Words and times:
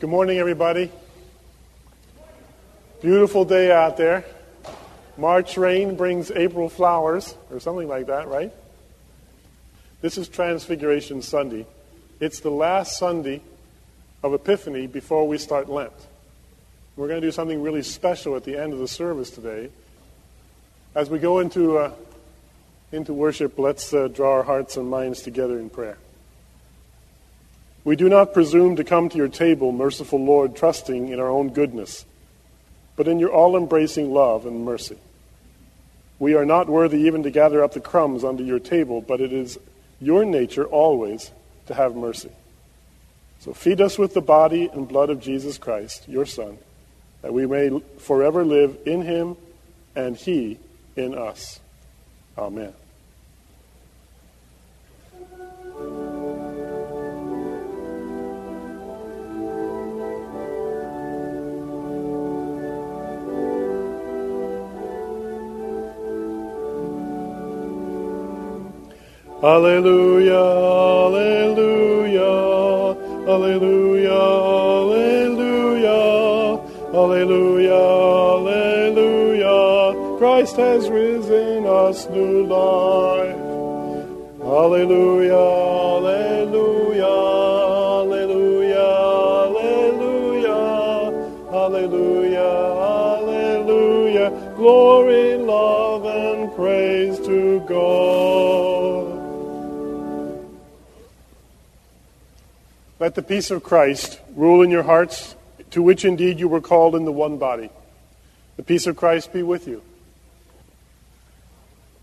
Good 0.00 0.08
morning, 0.08 0.38
everybody. 0.38 0.90
Beautiful 3.02 3.44
day 3.44 3.70
out 3.70 3.98
there. 3.98 4.24
March 5.18 5.58
rain 5.58 5.94
brings 5.94 6.30
April 6.30 6.70
flowers, 6.70 7.34
or 7.50 7.60
something 7.60 7.86
like 7.86 8.06
that, 8.06 8.26
right? 8.26 8.50
This 10.00 10.16
is 10.16 10.26
Transfiguration 10.26 11.20
Sunday. 11.20 11.66
It's 12.18 12.40
the 12.40 12.48
last 12.48 12.96
Sunday 12.96 13.42
of 14.22 14.32
Epiphany 14.32 14.86
before 14.86 15.28
we 15.28 15.36
start 15.36 15.68
Lent. 15.68 15.92
We're 16.96 17.08
going 17.08 17.20
to 17.20 17.26
do 17.26 17.30
something 17.30 17.60
really 17.60 17.82
special 17.82 18.36
at 18.36 18.44
the 18.44 18.56
end 18.56 18.72
of 18.72 18.78
the 18.78 18.88
service 18.88 19.28
today. 19.28 19.68
As 20.94 21.10
we 21.10 21.18
go 21.18 21.40
into, 21.40 21.76
uh, 21.76 21.92
into 22.90 23.12
worship, 23.12 23.58
let's 23.58 23.92
uh, 23.92 24.08
draw 24.08 24.36
our 24.36 24.44
hearts 24.44 24.78
and 24.78 24.88
minds 24.88 25.20
together 25.20 25.58
in 25.58 25.68
prayer. 25.68 25.98
We 27.84 27.96
do 27.96 28.08
not 28.08 28.34
presume 28.34 28.76
to 28.76 28.84
come 28.84 29.08
to 29.08 29.16
your 29.16 29.28
table, 29.28 29.72
merciful 29.72 30.22
Lord, 30.22 30.54
trusting 30.54 31.08
in 31.08 31.18
our 31.18 31.30
own 31.30 31.50
goodness, 31.50 32.04
but 32.96 33.08
in 33.08 33.18
your 33.18 33.32
all 33.32 33.56
embracing 33.56 34.12
love 34.12 34.44
and 34.44 34.64
mercy. 34.64 34.98
We 36.18 36.34
are 36.34 36.44
not 36.44 36.68
worthy 36.68 37.00
even 37.02 37.22
to 37.22 37.30
gather 37.30 37.64
up 37.64 37.72
the 37.72 37.80
crumbs 37.80 38.24
under 38.24 38.42
your 38.42 38.58
table, 38.58 39.00
but 39.00 39.22
it 39.22 39.32
is 39.32 39.58
your 40.00 40.24
nature 40.26 40.66
always 40.66 41.30
to 41.66 41.74
have 41.74 41.96
mercy. 41.96 42.30
So 43.40 43.54
feed 43.54 43.80
us 43.80 43.98
with 43.98 44.12
the 44.12 44.20
body 44.20 44.68
and 44.70 44.86
blood 44.86 45.08
of 45.08 45.20
Jesus 45.20 45.56
Christ, 45.56 46.06
your 46.06 46.26
Son, 46.26 46.58
that 47.22 47.32
we 47.32 47.46
may 47.46 47.80
forever 47.98 48.44
live 48.44 48.76
in 48.84 49.00
him 49.00 49.36
and 49.96 50.14
he 50.14 50.58
in 50.94 51.14
us. 51.16 51.58
Amen. 52.36 52.74
Alleluia, 69.42 70.36
Alleluia, 71.06 72.28
Alleluia, 73.26 74.20
Alleluia, 74.92 75.98
Alleluia, 76.92 77.80
Alleluia. 78.36 80.18
Christ 80.18 80.56
has 80.56 80.90
risen 80.90 81.64
us 81.64 82.06
new 82.10 82.44
life. 82.44 83.34
Alleluia, 84.44 85.40
Alleluia, 85.96 87.08
Alleluia, 88.02 88.88
Alleluia, 89.48 90.58
Alleluia, 91.50 92.50
Alleluia. 93.16 94.30
Glory, 94.54 95.38
love, 95.38 96.04
and 96.04 96.54
praise 96.54 97.18
to 97.20 97.60
God. 97.60 97.99
Let 103.10 103.16
the 103.16 103.22
peace 103.22 103.50
of 103.50 103.64
Christ 103.64 104.20
rule 104.36 104.62
in 104.62 104.70
your 104.70 104.84
hearts, 104.84 105.34
to 105.72 105.82
which 105.82 106.04
indeed 106.04 106.38
you 106.38 106.46
were 106.46 106.60
called 106.60 106.94
in 106.94 107.04
the 107.04 107.10
one 107.10 107.38
body. 107.38 107.68
The 108.56 108.62
peace 108.62 108.86
of 108.86 108.94
Christ 108.94 109.32
be 109.32 109.42
with 109.42 109.66
you. 109.66 109.82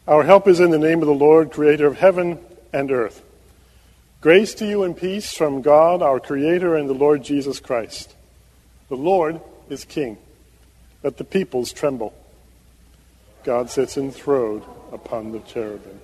Our 0.05 0.23
help 0.23 0.50
is 0.50 0.59
in 0.59 0.69
the 0.69 0.78
name 0.78 1.00
of 1.00 1.08
the 1.08 1.13
Lord, 1.13 1.50
creator 1.50 1.88
of 1.88 1.97
heaven 1.97 2.39
and 2.73 2.91
earth. 2.91 3.23
Grace 4.19 4.53
to 4.55 4.67
you 4.67 4.83
and 4.83 4.97
peace 4.97 5.31
from 5.31 5.61
God, 5.61 6.02
our 6.02 6.19
Creator, 6.19 6.75
and 6.75 6.89
the 6.89 6.94
Lord 6.94 7.23
Jesus 7.23 7.61
Christ. 7.61 8.13
The 8.89 8.97
Lord 8.97 9.39
is 9.69 9.85
King. 9.85 10.17
Let 11.03 11.16
the 11.16 11.23
peoples 11.23 11.72
tremble. 11.72 12.13
God 13.45 13.69
sits 13.69 13.95
enthroned 13.95 14.63
upon 14.91 15.31
the 15.31 15.39
cherubim. 15.39 16.01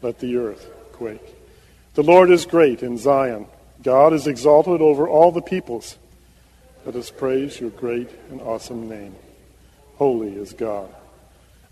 Let 0.00 0.20
the 0.20 0.38
earth 0.38 0.70
quake. 0.92 1.36
The 1.92 2.02
Lord 2.02 2.30
is 2.30 2.46
great 2.46 2.82
in 2.82 2.96
Zion. 2.96 3.46
God 3.82 4.12
is 4.12 4.26
exalted 4.26 4.80
over 4.80 5.08
all 5.08 5.32
the 5.32 5.42
peoples. 5.42 5.98
Let 6.84 6.96
us 6.96 7.10
praise 7.10 7.60
your 7.60 7.70
great 7.70 8.10
and 8.30 8.40
awesome 8.40 8.88
name. 8.88 9.14
Holy 9.96 10.34
is 10.34 10.52
God. 10.52 10.94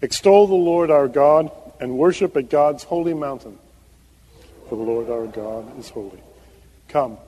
Extol 0.03 0.47
the 0.47 0.55
Lord 0.55 0.91
our 0.91 1.09
God 1.09 1.51
and 1.81 1.99
worship 1.99 2.37
at 2.37 2.51
God's 2.51 2.85
holy 2.85 3.15
mountain. 3.15 3.59
For 4.69 4.77
the 4.77 4.83
Lord 4.83 5.11
our 5.11 5.27
God 5.27 5.79
is 5.79 5.89
holy. 5.89 6.21
Come, 6.89 7.19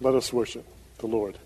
let 0.00 0.14
us 0.14 0.32
worship 0.32 0.66
the 0.98 1.06
Lord. 1.06 1.38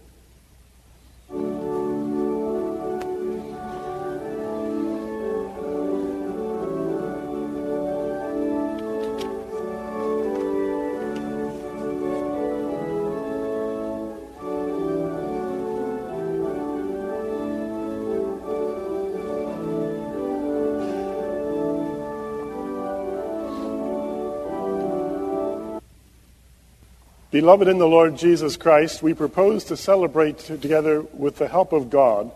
Beloved 27.36 27.68
in 27.68 27.76
the 27.76 27.86
Lord 27.86 28.16
Jesus 28.16 28.56
Christ, 28.56 29.02
we 29.02 29.12
propose 29.12 29.64
to 29.64 29.76
celebrate 29.76 30.38
together 30.38 31.02
with 31.02 31.36
the 31.36 31.48
help 31.48 31.74
of 31.74 31.90
God 31.90 32.30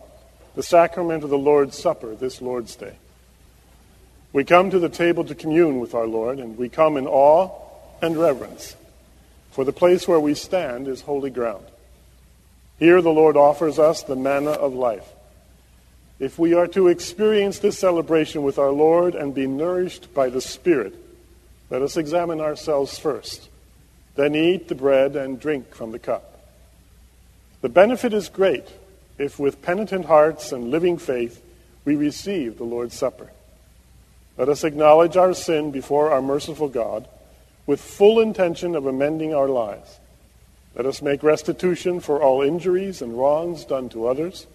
the 0.55 0.63
sacrament 0.63 1.25
of 1.25 1.31
the 1.31 1.39
Lord's 1.39 1.79
Supper 1.79 2.15
this 2.15 2.43
Lord's 2.43 2.77
Day. 2.77 2.97
We 4.35 4.45
come 4.45 4.71
to 4.71 4.79
the 4.79 4.91
table 4.91 5.25
to 5.25 5.35
commune 5.35 5.81
with 5.81 5.95
our 5.95 6.07
Lord, 6.07 6.39
and 6.39 6.59
we 6.59 6.69
come 6.69 6.99
in 6.99 7.07
awe 7.07 7.51
and 8.03 8.15
reverence, 8.15 8.77
for 9.53 9.65
the 9.65 9.73
place 9.73 10.07
where 10.07 10.21
we 10.21 10.35
stand 10.35 10.87
is 10.87 11.01
holy 11.01 11.31
ground. 11.31 11.65
Here 12.79 13.01
the 13.01 13.09
Lord 13.09 13.39
offers 13.39 13.79
us 13.79 14.03
the 14.03 14.17
manna 14.17 14.51
of 14.51 14.75
life. 14.75 15.09
If 16.19 16.39
we 16.39 16.53
are 16.53 16.67
to 16.67 16.89
experience 16.89 17.59
this 17.61 17.79
celebration 17.79 18.43
with 18.43 18.59
our 18.59 18.71
Lord 18.71 19.15
and 19.15 19.35
be 19.35 19.47
nourished 19.47 20.13
by 20.13 20.29
the 20.29 20.43
Spirit, 20.43 20.95
let 21.71 21.81
us 21.81 21.97
examine 21.97 22.43
ourselves 22.43 22.99
first 22.99 23.50
then 24.21 24.35
eat 24.35 24.69
the 24.69 24.75
bread 24.75 25.17
and 25.17 25.41
drink 25.41 25.75
from 25.75 25.93
the 25.93 25.99
cup. 25.99 26.39
The 27.63 27.71
benefit 27.71 28.13
is 28.13 28.29
great 28.29 28.67
if, 29.19 29.39
with 29.39 29.63
penitent 29.63 30.05
hearts 30.05 30.53
and 30.53 30.71
living 30.71 30.99
faith, 30.99 31.43
we 31.85 31.97
receive 31.97 32.59
the 32.59 32.65
Lord's 32.65 32.95
Supper. 32.95 33.31
Let 34.37 34.49
us 34.49 34.63
acknowledge 34.63 35.17
our 35.17 35.35
sin 35.35 35.71
before 35.71 36.11
our 36.11 36.23
merciful 36.23 36.69
God 36.69 37.09
with 37.67 37.81
full 37.81 38.21
intention 38.21 38.75
of 38.75 38.87
amending 38.87 39.35
our 39.35 39.49
lives. 39.49 39.99
Let 40.75 40.87
us 40.87 41.03
make 41.03 41.23
restitution 41.23 42.01
for 42.01 42.23
all 42.23 42.43
injuries 42.43 43.03
and 43.03 43.19
wrongs 43.19 43.65
done 43.65 43.89
to 43.91 44.07
others. 44.07 44.47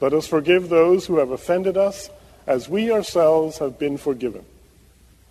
Let 0.00 0.12
us 0.12 0.26
forgive 0.26 0.68
those 0.68 1.06
who 1.06 1.18
have 1.18 1.30
offended 1.30 1.76
us 1.76 2.10
as 2.46 2.68
we 2.68 2.92
ourselves 2.92 3.58
have 3.58 3.78
been 3.78 3.96
forgiven. 3.96 4.44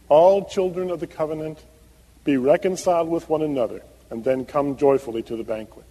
All 0.09 0.45
children 0.45 0.91
of 0.91 0.99
the 0.99 1.07
covenant 1.07 1.59
be 2.27 2.35
reconciled 2.35 3.07
with 3.07 3.29
one 3.29 3.41
another, 3.41 3.81
and 4.09 4.21
then 4.21 4.43
come 4.43 4.75
joyfully 4.75 5.23
to 5.23 5.37
the 5.37 5.45
banquet, 5.45 5.85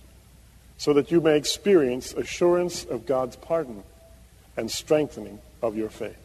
so 0.76 0.92
that 0.92 1.10
you 1.10 1.18
may 1.18 1.34
experience 1.34 2.12
assurance 2.12 2.84
of 2.84 3.06
God's 3.06 3.36
pardon 3.36 3.82
and 4.54 4.70
strengthening 4.70 5.38
of 5.62 5.76
your 5.76 5.88
faith. 5.88 6.18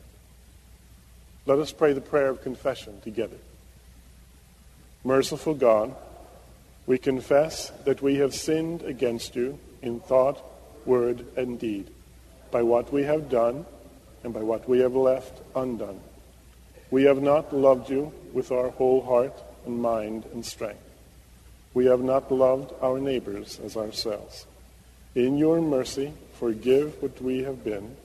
Let 1.45 1.59
us 1.59 1.71
pray 1.71 1.93
the 1.93 2.01
prayer 2.01 2.27
of 2.27 2.41
confession 2.41 2.99
together. 2.99 3.37
Merciful 5.05 5.53
God, 5.53 5.95
we 6.85 6.97
confess 6.97 7.69
that 7.85 8.01
we 8.01 8.15
have 8.15 8.35
sinned 8.35 8.81
against 8.81 9.33
you 9.33 9.57
in 9.81 10.01
thought, 10.01 10.43
word, 10.85 11.25
and 11.37 11.57
deed, 11.57 11.89
by 12.51 12.63
what 12.63 12.91
we 12.91 13.03
have 13.03 13.29
done 13.29 13.65
and 14.25 14.33
by 14.33 14.41
what 14.41 14.67
we 14.67 14.79
have 14.79 14.93
left 14.93 15.39
undone. 15.55 16.01
We 16.89 17.03
have 17.03 17.21
not 17.21 17.55
loved 17.55 17.89
you 17.89 18.11
with 18.33 18.51
our 18.51 18.71
whole 18.71 19.01
heart 19.01 19.41
and 19.65 19.81
mind 19.81 20.25
and 20.33 20.45
strength. 20.45 20.83
We 21.73 21.85
have 21.85 22.01
not 22.01 22.31
loved 22.31 22.73
our 22.81 22.99
neighbors 22.99 23.59
as 23.63 23.77
ourselves. 23.77 24.45
In 25.15 25.37
your 25.37 25.61
mercy, 25.61 26.13
forgive 26.39 27.01
what 27.01 27.21
we 27.21 27.43
have 27.43 27.63
been. 27.63 27.95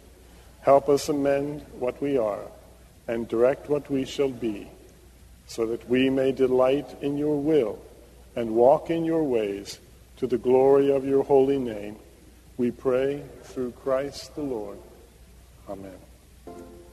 Help 0.60 0.88
us 0.88 1.08
amend 1.08 1.64
what 1.78 2.00
we 2.00 2.18
are 2.18 2.42
and 3.08 3.28
direct 3.28 3.68
what 3.68 3.90
we 3.90 4.04
shall 4.04 4.30
be, 4.30 4.68
so 5.46 5.66
that 5.66 5.88
we 5.88 6.10
may 6.10 6.32
delight 6.32 6.88
in 7.02 7.16
your 7.16 7.40
will 7.40 7.78
and 8.34 8.50
walk 8.50 8.90
in 8.90 9.04
your 9.04 9.22
ways 9.22 9.78
to 10.16 10.26
the 10.26 10.38
glory 10.38 10.90
of 10.90 11.04
your 11.04 11.22
holy 11.22 11.58
name. 11.58 11.96
We 12.56 12.70
pray 12.70 13.22
through 13.44 13.72
Christ 13.72 14.34
the 14.34 14.42
Lord. 14.42 14.78
Amen. 15.68 15.98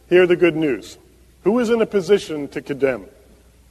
Hear 0.10 0.28
the 0.28 0.36
good 0.36 0.56
news. 0.56 0.98
Who 1.44 1.58
is 1.60 1.70
in 1.70 1.82
a 1.82 1.86
position 1.86 2.48
to 2.50 2.62
condemn? 2.62 3.06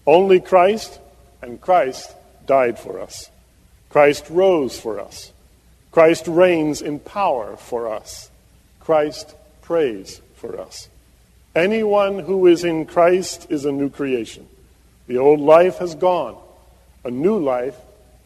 Only 0.06 0.40
Christ, 0.40 0.98
and 1.40 1.60
Christ 1.60 2.14
died 2.46 2.78
for 2.78 3.00
us. 3.00 3.30
Christ 3.88 4.26
rose 4.30 4.78
for 4.78 5.00
us. 5.00 5.32
Christ 5.90 6.26
reigns 6.26 6.80
in 6.82 6.98
power 6.98 7.56
for 7.56 7.92
us. 7.92 8.30
Christ 8.80 9.34
prays 9.62 10.20
for 10.34 10.58
us. 10.58 10.88
Anyone 11.54 12.20
who 12.20 12.46
is 12.46 12.64
in 12.64 12.86
Christ 12.86 13.46
is 13.50 13.64
a 13.64 13.72
new 13.72 13.90
creation. 13.90 14.48
The 15.06 15.18
old 15.18 15.40
life 15.40 15.78
has 15.78 15.94
gone, 15.94 16.36
a 17.04 17.10
new 17.10 17.38
life 17.38 17.76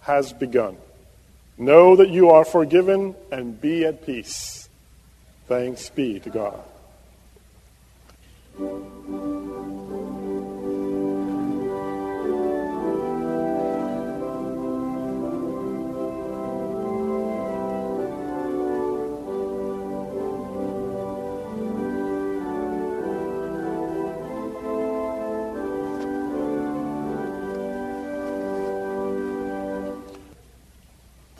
has 0.02 0.32
begun. 0.32 0.76
Know 1.58 1.96
that 1.96 2.10
you 2.10 2.30
are 2.30 2.44
forgiven 2.44 3.16
and 3.32 3.60
be 3.60 3.84
at 3.84 4.06
peace. 4.06 4.68
Thanks 5.48 5.88
be 5.90 6.20
to 6.20 6.30
God. 6.30 6.62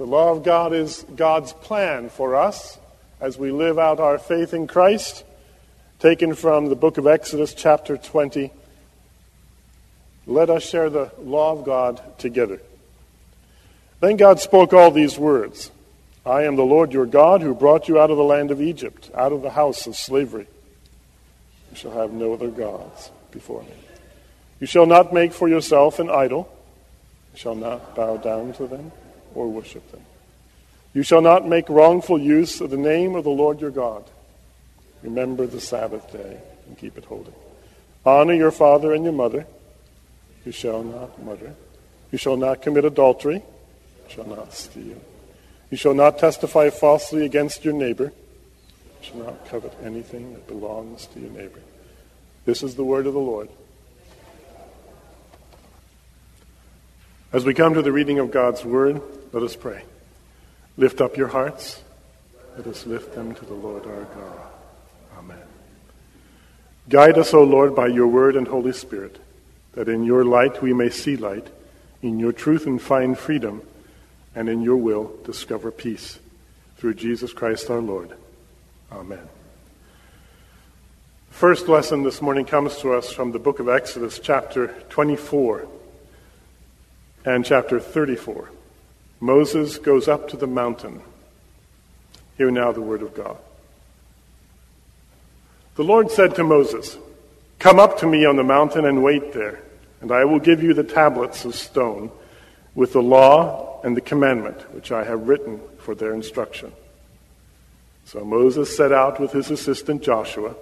The 0.06 0.12
law 0.12 0.30
of 0.30 0.44
God 0.44 0.72
is 0.72 1.04
God's 1.16 1.52
plan 1.52 2.10
for 2.10 2.36
us 2.36 2.78
as 3.20 3.36
we 3.36 3.50
live 3.50 3.76
out 3.76 3.98
our 3.98 4.20
faith 4.20 4.54
in 4.54 4.68
Christ, 4.68 5.24
taken 5.98 6.36
from 6.36 6.68
the 6.68 6.76
book 6.76 6.96
of 6.96 7.08
Exodus, 7.08 7.52
chapter 7.52 7.96
20. 7.96 8.52
Let 10.28 10.48
us 10.48 10.62
share 10.62 10.90
the 10.90 11.10
law 11.18 11.58
of 11.58 11.64
God 11.64 12.00
together. 12.20 12.60
Then 13.98 14.16
God 14.16 14.38
spoke 14.38 14.72
all 14.72 14.92
these 14.92 15.18
words 15.18 15.72
I 16.24 16.44
am 16.44 16.54
the 16.54 16.62
Lord 16.62 16.92
your 16.92 17.06
God 17.06 17.42
who 17.42 17.52
brought 17.52 17.88
you 17.88 17.98
out 17.98 18.12
of 18.12 18.16
the 18.16 18.22
land 18.22 18.52
of 18.52 18.62
Egypt, 18.62 19.10
out 19.12 19.32
of 19.32 19.42
the 19.42 19.50
house 19.50 19.88
of 19.88 19.96
slavery. 19.96 20.46
You 21.72 21.76
shall 21.76 21.90
have 21.90 22.12
no 22.12 22.32
other 22.32 22.50
gods 22.50 23.10
before 23.32 23.64
me. 23.64 23.74
You 24.60 24.68
shall 24.68 24.86
not 24.86 25.12
make 25.12 25.32
for 25.32 25.48
yourself 25.48 25.98
an 25.98 26.08
idol. 26.08 26.48
You 27.32 27.40
shall 27.40 27.56
not 27.56 27.96
bow 27.96 28.18
down 28.18 28.52
to 28.52 28.68
them 28.68 28.92
or 29.36 29.48
worship 29.48 29.88
them. 29.92 30.00
You 30.94 31.02
shall 31.02 31.20
not 31.20 31.46
make 31.46 31.68
wrongful 31.68 32.18
use 32.18 32.60
of 32.60 32.70
the 32.70 32.76
name 32.76 33.14
of 33.14 33.24
the 33.24 33.30
Lord 33.30 33.60
your 33.60 33.70
God. 33.70 34.04
Remember 35.02 35.46
the 35.46 35.60
Sabbath 35.60 36.10
day 36.10 36.40
and 36.66 36.78
keep 36.78 36.96
it 36.96 37.04
holy. 37.04 37.32
Honor 38.04 38.32
your 38.32 38.50
father 38.50 38.94
and 38.94 39.04
your 39.04 39.12
mother. 39.12 39.46
You 40.44 40.52
shall 40.52 40.82
not 40.82 41.22
murder. 41.22 41.54
You 42.10 42.18
shall 42.18 42.36
not 42.36 42.62
commit 42.62 42.84
adultery. 42.84 43.36
You 43.36 44.14
shall 44.14 44.26
not 44.26 44.54
steal. 44.54 45.00
You 45.70 45.76
shall 45.76 45.94
not 45.94 46.18
testify 46.18 46.70
falsely 46.70 47.24
against 47.26 47.64
your 47.64 47.74
neighbor. 47.74 48.04
You 48.04 49.02
shall 49.02 49.18
not 49.18 49.46
covet 49.46 49.76
anything 49.84 50.32
that 50.32 50.46
belongs 50.46 51.06
to 51.08 51.20
your 51.20 51.30
neighbor. 51.30 51.60
This 52.46 52.62
is 52.62 52.76
the 52.76 52.84
word 52.84 53.06
of 53.06 53.12
the 53.12 53.18
Lord. 53.20 53.48
As 57.36 57.44
we 57.44 57.52
come 57.52 57.74
to 57.74 57.82
the 57.82 57.92
reading 57.92 58.18
of 58.18 58.30
God's 58.30 58.64
word, 58.64 59.02
let 59.30 59.42
us 59.42 59.54
pray. 59.54 59.82
Lift 60.78 61.02
up 61.02 61.18
your 61.18 61.28
hearts. 61.28 61.82
Let 62.56 62.66
us 62.66 62.86
lift 62.86 63.14
them 63.14 63.34
to 63.34 63.44
the 63.44 63.52
Lord 63.52 63.84
our 63.84 64.04
God. 64.04 64.46
Amen. 65.18 65.42
Guide 66.88 67.18
us, 67.18 67.34
O 67.34 67.44
Lord, 67.44 67.76
by 67.76 67.88
your 67.88 68.06
word 68.06 68.36
and 68.36 68.48
Holy 68.48 68.72
Spirit, 68.72 69.18
that 69.72 69.86
in 69.86 70.02
your 70.02 70.24
light 70.24 70.62
we 70.62 70.72
may 70.72 70.88
see 70.88 71.18
light, 71.18 71.46
in 72.00 72.18
your 72.18 72.32
truth 72.32 72.66
and 72.66 72.80
find 72.80 73.18
freedom, 73.18 73.60
and 74.34 74.48
in 74.48 74.62
your 74.62 74.78
will 74.78 75.14
discover 75.26 75.70
peace. 75.70 76.18
Through 76.78 76.94
Jesus 76.94 77.34
Christ 77.34 77.68
our 77.68 77.82
Lord. 77.82 78.16
Amen. 78.90 79.28
The 81.28 81.34
First 81.34 81.68
lesson 81.68 82.02
this 82.02 82.22
morning 82.22 82.46
comes 82.46 82.78
to 82.78 82.94
us 82.94 83.12
from 83.12 83.32
the 83.32 83.38
book 83.38 83.60
of 83.60 83.68
Exodus, 83.68 84.18
chapter 84.18 84.68
24 84.88 85.68
and 87.26 87.44
chapter 87.44 87.80
34. 87.80 88.50
Moses 89.18 89.78
goes 89.78 90.06
up 90.06 90.28
to 90.28 90.36
the 90.36 90.46
mountain. 90.46 91.02
Hear 92.38 92.52
now 92.52 92.70
the 92.70 92.80
word 92.80 93.02
of 93.02 93.14
God. 93.14 93.36
The 95.74 95.82
Lord 95.82 96.10
said 96.10 96.36
to 96.36 96.44
Moses, 96.44 96.96
Come 97.58 97.80
up 97.80 97.98
to 97.98 98.06
me 98.06 98.24
on 98.24 98.36
the 98.36 98.44
mountain 98.44 98.84
and 98.84 99.02
wait 99.02 99.32
there, 99.32 99.60
and 100.00 100.12
I 100.12 100.24
will 100.24 100.38
give 100.38 100.62
you 100.62 100.72
the 100.72 100.84
tablets 100.84 101.44
of 101.44 101.56
stone 101.56 102.12
with 102.74 102.92
the 102.92 103.02
law 103.02 103.80
and 103.82 103.96
the 103.96 104.02
commandment 104.02 104.72
which 104.72 104.92
I 104.92 105.02
have 105.02 105.26
written 105.26 105.60
for 105.78 105.94
their 105.94 106.14
instruction. 106.14 106.72
So 108.04 108.24
Moses 108.24 108.74
set 108.76 108.92
out 108.92 109.18
with 109.18 109.32
his 109.32 109.50
assistant 109.50 110.02
Joshua, 110.02 110.54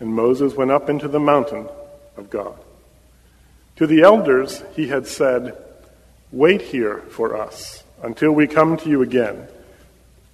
and 0.00 0.12
Moses 0.12 0.54
went 0.54 0.72
up 0.72 0.90
into 0.90 1.06
the 1.06 1.20
mountain 1.20 1.68
of 2.16 2.30
God. 2.30 2.58
To 3.76 3.86
the 3.86 4.02
elders 4.02 4.62
he 4.74 4.88
had 4.88 5.06
said, 5.06 5.56
Wait 6.34 6.62
here 6.62 6.98
for 7.10 7.36
us 7.36 7.84
until 8.02 8.32
we 8.32 8.48
come 8.48 8.76
to 8.76 8.90
you 8.90 9.02
again, 9.02 9.46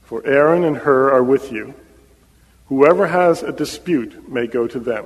for 0.05 0.27
Aaron 0.27 0.65
and 0.65 0.79
Hur 0.79 1.11
are 1.11 1.23
with 1.23 1.53
you. 1.53 1.75
Whoever 2.69 3.09
has 3.09 3.43
a 3.43 3.53
dispute 3.53 4.27
may 4.27 4.47
go 4.47 4.67
to 4.67 4.81
them. 4.81 5.05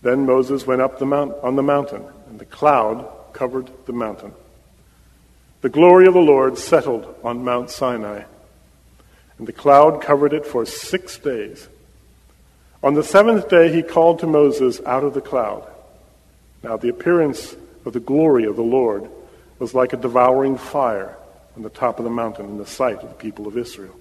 Then 0.00 0.24
Moses 0.24 0.66
went 0.66 0.80
up 0.80 0.98
the 0.98 1.04
mount, 1.04 1.34
on 1.42 1.56
the 1.56 1.62
mountain, 1.62 2.02
and 2.30 2.38
the 2.38 2.46
cloud 2.46 3.06
covered 3.34 3.70
the 3.84 3.92
mountain. 3.92 4.32
The 5.60 5.68
glory 5.68 6.06
of 6.06 6.14
the 6.14 6.20
Lord 6.20 6.56
settled 6.56 7.14
on 7.22 7.44
Mount 7.44 7.68
Sinai, 7.68 8.22
and 9.36 9.46
the 9.46 9.52
cloud 9.52 10.00
covered 10.00 10.32
it 10.32 10.46
for 10.46 10.64
six 10.64 11.18
days. 11.18 11.68
On 12.82 12.94
the 12.94 13.04
seventh 13.04 13.50
day, 13.50 13.70
he 13.70 13.82
called 13.82 14.20
to 14.20 14.26
Moses 14.26 14.80
out 14.86 15.04
of 15.04 15.12
the 15.12 15.20
cloud. 15.20 15.70
Now, 16.62 16.78
the 16.78 16.88
appearance 16.88 17.54
of 17.84 17.92
the 17.92 18.00
glory 18.00 18.44
of 18.44 18.56
the 18.56 18.62
Lord 18.62 19.10
was 19.60 19.74
like 19.74 19.92
a 19.92 19.96
devouring 19.96 20.56
fire 20.56 21.16
on 21.54 21.62
the 21.62 21.70
top 21.70 21.98
of 21.98 22.04
the 22.04 22.10
mountain 22.10 22.46
in 22.46 22.58
the 22.58 22.66
sight 22.66 22.96
of 23.02 23.08
the 23.08 23.14
people 23.14 23.46
of 23.46 23.56
Israel. 23.56 23.94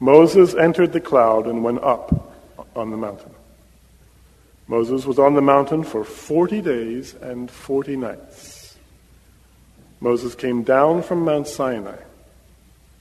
Moses 0.00 0.54
entered 0.54 0.92
the 0.92 1.00
cloud 1.00 1.46
and 1.46 1.62
went 1.62 1.82
up 1.82 2.36
on 2.74 2.90
the 2.90 2.96
mountain. 2.96 3.32
Moses 4.66 5.06
was 5.06 5.18
on 5.18 5.34
the 5.34 5.40
mountain 5.40 5.84
for 5.84 6.04
40 6.04 6.60
days 6.60 7.14
and 7.14 7.50
40 7.50 7.96
nights. 7.96 8.76
Moses 10.00 10.34
came 10.34 10.64
down 10.64 11.02
from 11.02 11.24
Mount 11.24 11.46
Sinai. 11.46 11.98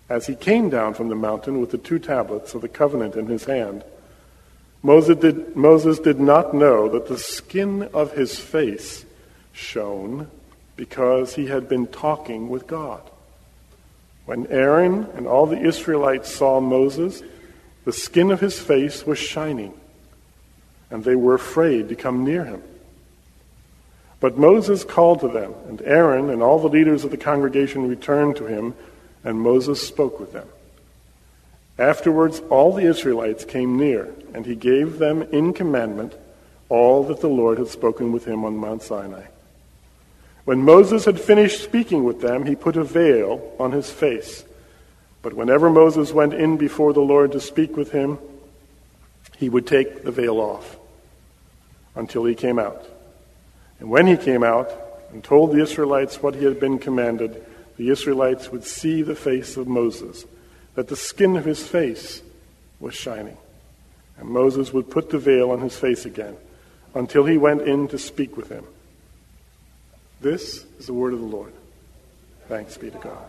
As 0.09 0.27
he 0.27 0.35
came 0.35 0.69
down 0.69 0.93
from 0.93 1.09
the 1.09 1.15
mountain 1.15 1.59
with 1.59 1.71
the 1.71 1.77
two 1.79 1.97
tablets 1.97 2.53
of 2.53 2.61
the 2.61 2.69
covenant 2.69 3.15
in 3.15 3.25
his 3.25 3.45
hand, 3.45 3.83
Moses 4.83 5.17
did, 5.17 5.55
Moses 5.55 5.97
did 5.97 6.19
not 6.19 6.53
know 6.53 6.89
that 6.89 7.07
the 7.07 7.17
skin 7.17 7.83
of 7.93 8.13
his 8.13 8.37
face 8.39 9.05
shone 9.53 10.29
because 10.81 11.35
he 11.35 11.45
had 11.45 11.69
been 11.69 11.85
talking 11.85 12.49
with 12.49 12.65
God. 12.65 13.07
When 14.25 14.47
Aaron 14.47 15.07
and 15.15 15.27
all 15.27 15.45
the 15.45 15.61
Israelites 15.61 16.33
saw 16.33 16.59
Moses, 16.59 17.21
the 17.85 17.93
skin 17.93 18.31
of 18.31 18.39
his 18.39 18.57
face 18.57 19.05
was 19.05 19.19
shining, 19.19 19.79
and 20.89 21.03
they 21.03 21.15
were 21.15 21.35
afraid 21.35 21.89
to 21.89 21.95
come 21.95 22.25
near 22.25 22.45
him. 22.45 22.63
But 24.19 24.39
Moses 24.39 24.83
called 24.83 25.19
to 25.19 25.27
them, 25.27 25.53
and 25.67 25.83
Aaron 25.83 26.31
and 26.31 26.41
all 26.41 26.57
the 26.57 26.67
leaders 26.67 27.03
of 27.03 27.11
the 27.11 27.15
congregation 27.15 27.87
returned 27.87 28.37
to 28.37 28.47
him, 28.47 28.73
and 29.23 29.39
Moses 29.39 29.87
spoke 29.87 30.19
with 30.19 30.33
them. 30.33 30.47
Afterwards, 31.77 32.41
all 32.49 32.73
the 32.73 32.89
Israelites 32.89 33.45
came 33.45 33.77
near, 33.77 34.11
and 34.33 34.47
he 34.47 34.55
gave 34.55 34.97
them 34.97 35.21
in 35.31 35.53
commandment 35.53 36.15
all 36.69 37.03
that 37.03 37.21
the 37.21 37.29
Lord 37.29 37.59
had 37.59 37.67
spoken 37.67 38.11
with 38.11 38.25
him 38.25 38.43
on 38.43 38.57
Mount 38.57 38.81
Sinai. 38.81 39.25
When 40.45 40.63
Moses 40.63 41.05
had 41.05 41.19
finished 41.19 41.63
speaking 41.63 42.03
with 42.03 42.21
them, 42.21 42.45
he 42.45 42.55
put 42.55 42.75
a 42.75 42.83
veil 42.83 43.53
on 43.59 43.71
his 43.71 43.89
face. 43.91 44.43
But 45.21 45.33
whenever 45.33 45.69
Moses 45.69 46.11
went 46.11 46.33
in 46.33 46.57
before 46.57 46.93
the 46.93 47.01
Lord 47.01 47.31
to 47.33 47.39
speak 47.39 47.77
with 47.77 47.91
him, 47.91 48.17
he 49.37 49.49
would 49.49 49.67
take 49.67 50.03
the 50.03 50.11
veil 50.11 50.39
off 50.39 50.77
until 51.95 52.25
he 52.25 52.35
came 52.35 52.57
out. 52.57 52.85
And 53.79 53.89
when 53.89 54.07
he 54.07 54.17
came 54.17 54.43
out 54.43 54.71
and 55.11 55.23
told 55.23 55.51
the 55.51 55.61
Israelites 55.61 56.21
what 56.21 56.35
he 56.35 56.45
had 56.45 56.59
been 56.59 56.79
commanded, 56.79 57.43
the 57.77 57.89
Israelites 57.89 58.51
would 58.51 58.63
see 58.63 59.01
the 59.01 59.15
face 59.15 59.57
of 59.57 59.67
Moses, 59.67 60.25
that 60.75 60.87
the 60.87 60.95
skin 60.95 61.35
of 61.35 61.45
his 61.45 61.67
face 61.67 62.21
was 62.79 62.93
shining. 62.93 63.37
And 64.17 64.29
Moses 64.29 64.71
would 64.73 64.89
put 64.89 65.09
the 65.09 65.19
veil 65.19 65.51
on 65.51 65.61
his 65.61 65.75
face 65.75 66.05
again 66.05 66.37
until 66.93 67.25
he 67.25 67.37
went 67.37 67.61
in 67.61 67.87
to 67.89 67.97
speak 67.97 68.37
with 68.37 68.49
him. 68.49 68.65
This 70.21 70.65
is 70.77 70.85
the 70.85 70.93
word 70.93 71.13
of 71.13 71.19
the 71.19 71.25
Lord. 71.25 71.51
Thanks 72.47 72.77
be 72.77 72.91
to 72.91 72.97
God. 72.99 73.25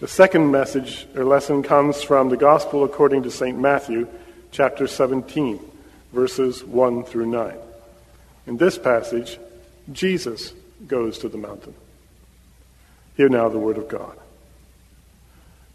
The 0.00 0.08
second 0.08 0.50
message 0.50 1.06
or 1.14 1.24
lesson 1.24 1.62
comes 1.62 2.02
from 2.02 2.30
the 2.30 2.36
Gospel 2.38 2.82
according 2.82 3.24
to 3.24 3.30
St. 3.30 3.58
Matthew, 3.58 4.08
chapter 4.52 4.86
17, 4.86 5.60
verses 6.14 6.64
1 6.64 7.04
through 7.04 7.26
9. 7.26 7.54
In 8.46 8.56
this 8.56 8.78
passage, 8.78 9.38
Jesus 9.92 10.54
goes 10.86 11.18
to 11.18 11.28
the 11.28 11.38
mountain. 11.38 11.74
Hear 13.16 13.28
now 13.28 13.50
the 13.50 13.58
word 13.58 13.76
of 13.76 13.88
God. 13.88 14.16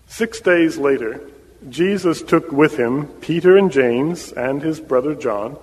Six 0.07 0.41
days 0.41 0.79
later, 0.79 1.21
Jesus 1.69 2.23
took 2.23 2.51
with 2.51 2.77
him 2.77 3.05
Peter 3.21 3.55
and 3.55 3.71
James 3.71 4.31
and 4.31 4.63
his 4.63 4.79
brother 4.79 5.13
John 5.13 5.57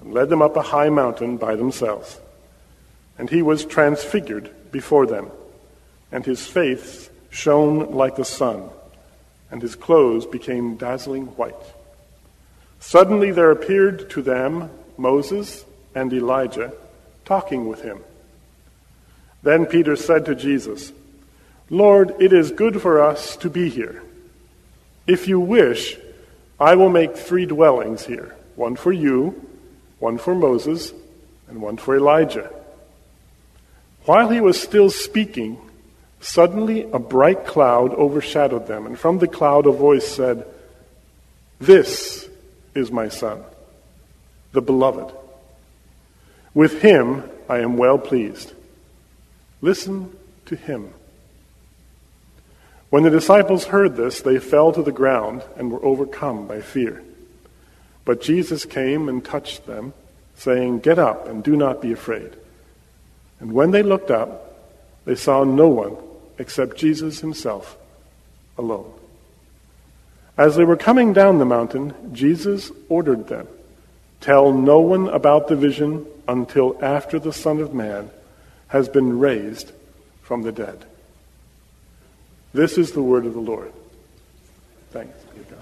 and 0.00 0.12
led 0.12 0.28
them 0.28 0.42
up 0.42 0.56
a 0.56 0.62
high 0.62 0.88
mountain 0.88 1.36
by 1.36 1.54
themselves. 1.54 2.18
And 3.18 3.28
he 3.30 3.42
was 3.42 3.64
transfigured 3.64 4.50
before 4.70 5.06
them, 5.06 5.30
and 6.10 6.24
his 6.24 6.46
face 6.46 7.10
shone 7.30 7.92
like 7.92 8.16
the 8.16 8.24
sun, 8.24 8.68
and 9.50 9.60
his 9.60 9.76
clothes 9.76 10.26
became 10.26 10.76
dazzling 10.76 11.26
white. 11.36 11.54
Suddenly 12.80 13.30
there 13.30 13.50
appeared 13.50 14.10
to 14.10 14.22
them 14.22 14.70
Moses 14.96 15.64
and 15.94 16.12
Elijah 16.12 16.72
talking 17.24 17.68
with 17.68 17.82
him. 17.82 18.00
Then 19.42 19.66
Peter 19.66 19.96
said 19.96 20.24
to 20.26 20.34
Jesus, 20.34 20.92
Lord, 21.70 22.14
it 22.20 22.32
is 22.32 22.50
good 22.50 22.82
for 22.82 23.00
us 23.00 23.36
to 23.38 23.50
be 23.50 23.68
here. 23.68 24.02
If 25.06 25.26
you 25.26 25.40
wish, 25.40 25.96
I 26.60 26.74
will 26.74 26.90
make 26.90 27.16
three 27.16 27.46
dwellings 27.46 28.04
here 28.04 28.34
one 28.56 28.76
for 28.76 28.92
you, 28.92 29.48
one 29.98 30.18
for 30.18 30.34
Moses, 30.34 30.92
and 31.48 31.60
one 31.60 31.76
for 31.76 31.96
Elijah. 31.96 32.52
While 34.04 34.30
he 34.30 34.40
was 34.40 34.60
still 34.60 34.90
speaking, 34.90 35.58
suddenly 36.20 36.82
a 36.90 36.98
bright 36.98 37.46
cloud 37.46 37.92
overshadowed 37.94 38.66
them, 38.66 38.86
and 38.86 38.98
from 38.98 39.18
the 39.18 39.28
cloud 39.28 39.66
a 39.66 39.72
voice 39.72 40.06
said, 40.06 40.46
This 41.60 42.28
is 42.74 42.90
my 42.90 43.08
son, 43.08 43.42
the 44.52 44.62
beloved. 44.62 45.14
With 46.54 46.82
him 46.82 47.22
I 47.48 47.58
am 47.58 47.76
well 47.76 47.98
pleased. 47.98 48.52
Listen 49.60 50.14
to 50.46 50.56
him. 50.56 50.92
When 52.90 53.04
the 53.04 53.10
disciples 53.10 53.66
heard 53.66 53.96
this, 53.96 54.20
they 54.20 54.38
fell 54.38 54.72
to 54.72 54.82
the 54.82 54.92
ground 54.92 55.42
and 55.56 55.70
were 55.70 55.82
overcome 55.84 56.46
by 56.46 56.60
fear. 56.60 57.02
But 58.04 58.20
Jesus 58.20 58.64
came 58.64 59.08
and 59.08 59.24
touched 59.24 59.66
them, 59.66 59.94
saying, 60.34 60.80
Get 60.80 60.98
up 60.98 61.26
and 61.26 61.42
do 61.42 61.56
not 61.56 61.80
be 61.80 61.92
afraid. 61.92 62.36
And 63.42 63.52
when 63.52 63.72
they 63.72 63.82
looked 63.82 64.12
up, 64.12 64.54
they 65.04 65.16
saw 65.16 65.42
no 65.42 65.66
one 65.66 65.96
except 66.38 66.76
Jesus 66.76 67.18
himself 67.18 67.76
alone. 68.56 68.90
As 70.38 70.54
they 70.54 70.64
were 70.64 70.76
coming 70.76 71.12
down 71.12 71.38
the 71.38 71.44
mountain, 71.44 72.14
Jesus 72.14 72.70
ordered 72.88 73.26
them, 73.26 73.48
Tell 74.20 74.52
no 74.52 74.78
one 74.78 75.08
about 75.08 75.48
the 75.48 75.56
vision 75.56 76.06
until 76.28 76.78
after 76.80 77.18
the 77.18 77.32
Son 77.32 77.58
of 77.58 77.74
Man 77.74 78.10
has 78.68 78.88
been 78.88 79.18
raised 79.18 79.72
from 80.22 80.42
the 80.42 80.52
dead. 80.52 80.84
This 82.54 82.78
is 82.78 82.92
the 82.92 83.02
word 83.02 83.26
of 83.26 83.34
the 83.34 83.40
Lord. 83.40 83.72
Thanks 84.92 85.18
be 85.34 85.42
to 85.42 85.50
God. 85.50 85.58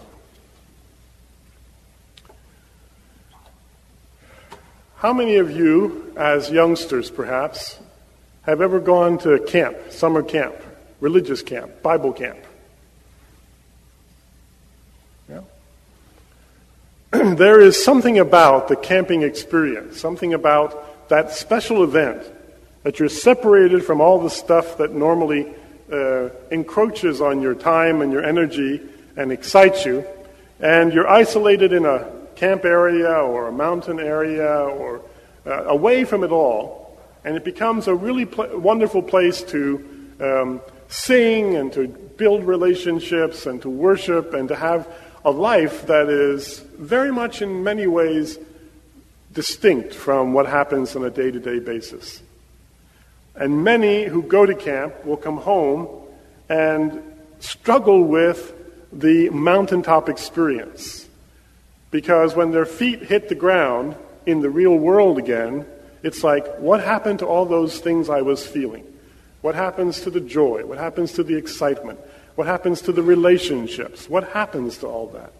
How 5.00 5.14
many 5.14 5.36
of 5.36 5.50
you, 5.50 6.12
as 6.14 6.50
youngsters 6.50 7.08
perhaps, 7.08 7.78
have 8.42 8.60
ever 8.60 8.78
gone 8.80 9.16
to 9.20 9.38
camp, 9.38 9.78
summer 9.88 10.22
camp, 10.22 10.54
religious 11.00 11.40
camp, 11.40 11.80
Bible 11.80 12.12
camp? 12.12 12.36
Yeah. 15.26 15.40
there 17.34 17.62
is 17.62 17.82
something 17.82 18.18
about 18.18 18.68
the 18.68 18.76
camping 18.76 19.22
experience, 19.22 19.98
something 19.98 20.34
about 20.34 21.08
that 21.08 21.32
special 21.32 21.82
event 21.82 22.22
that 22.82 22.98
you're 22.98 23.08
separated 23.08 23.82
from 23.82 24.02
all 24.02 24.20
the 24.20 24.28
stuff 24.28 24.76
that 24.76 24.92
normally 24.92 25.50
uh, 25.90 26.28
encroaches 26.50 27.22
on 27.22 27.40
your 27.40 27.54
time 27.54 28.02
and 28.02 28.12
your 28.12 28.22
energy 28.22 28.82
and 29.16 29.32
excites 29.32 29.86
you, 29.86 30.04
and 30.60 30.92
you're 30.92 31.08
isolated 31.08 31.72
in 31.72 31.86
a 31.86 32.19
camp 32.40 32.64
area 32.64 33.12
or 33.12 33.48
a 33.48 33.52
mountain 33.52 34.00
area 34.00 34.50
or 34.50 35.02
uh, 35.44 35.64
away 35.64 36.04
from 36.04 36.24
it 36.24 36.30
all, 36.30 36.98
and 37.22 37.36
it 37.36 37.44
becomes 37.44 37.86
a 37.86 37.94
really 37.94 38.24
pl- 38.24 38.58
wonderful 38.58 39.02
place 39.02 39.42
to 39.42 39.62
um, 40.20 40.60
sing 40.88 41.56
and 41.56 41.70
to 41.70 41.86
build 42.16 42.42
relationships 42.44 43.44
and 43.44 43.60
to 43.60 43.68
worship 43.68 44.32
and 44.32 44.48
to 44.48 44.56
have 44.56 44.88
a 45.26 45.30
life 45.30 45.86
that 45.86 46.08
is 46.08 46.60
very 46.78 47.12
much 47.12 47.42
in 47.42 47.62
many 47.62 47.86
ways 47.86 48.38
distinct 49.34 49.94
from 49.94 50.32
what 50.32 50.46
happens 50.46 50.96
on 50.96 51.04
a 51.04 51.10
day 51.10 51.30
to 51.30 51.40
day 51.40 51.58
basis. 51.58 52.22
And 53.34 53.62
many 53.62 54.04
who 54.04 54.22
go 54.22 54.46
to 54.46 54.54
camp 54.54 55.04
will 55.04 55.18
come 55.18 55.36
home 55.36 55.88
and 56.48 57.02
struggle 57.38 58.02
with 58.02 58.54
the 58.92 59.28
mountaintop 59.28 60.08
experience. 60.08 61.06
Because 61.90 62.34
when 62.34 62.52
their 62.52 62.66
feet 62.66 63.02
hit 63.02 63.28
the 63.28 63.34
ground 63.34 63.96
in 64.26 64.40
the 64.40 64.50
real 64.50 64.76
world 64.76 65.18
again, 65.18 65.66
it's 66.02 66.22
like, 66.22 66.46
what 66.58 66.82
happened 66.82 67.18
to 67.18 67.26
all 67.26 67.46
those 67.46 67.80
things 67.80 68.08
I 68.08 68.22
was 68.22 68.46
feeling? 68.46 68.84
What 69.40 69.54
happens 69.54 70.00
to 70.02 70.10
the 70.10 70.20
joy? 70.20 70.64
What 70.64 70.78
happens 70.78 71.12
to 71.14 71.24
the 71.24 71.36
excitement? 71.36 71.98
What 72.34 72.46
happens 72.46 72.80
to 72.82 72.92
the 72.92 73.02
relationships? 73.02 74.08
What 74.08 74.28
happens 74.28 74.78
to 74.78 74.86
all 74.86 75.08
that? 75.08 75.32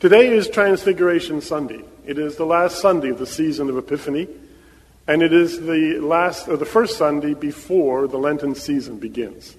Today 0.00 0.28
is 0.28 0.48
Transfiguration 0.48 1.40
Sunday. 1.40 1.82
It 2.06 2.18
is 2.18 2.36
the 2.36 2.46
last 2.46 2.80
Sunday 2.80 3.10
of 3.10 3.18
the 3.18 3.26
season 3.26 3.68
of 3.68 3.76
Epiphany, 3.76 4.28
and 5.06 5.22
it 5.22 5.32
is 5.32 5.60
the 5.60 5.98
last 6.00 6.48
or 6.48 6.56
the 6.56 6.64
first 6.64 6.96
Sunday 6.96 7.34
before 7.34 8.06
the 8.06 8.18
Lenten 8.18 8.54
season 8.54 8.98
begins. 8.98 9.56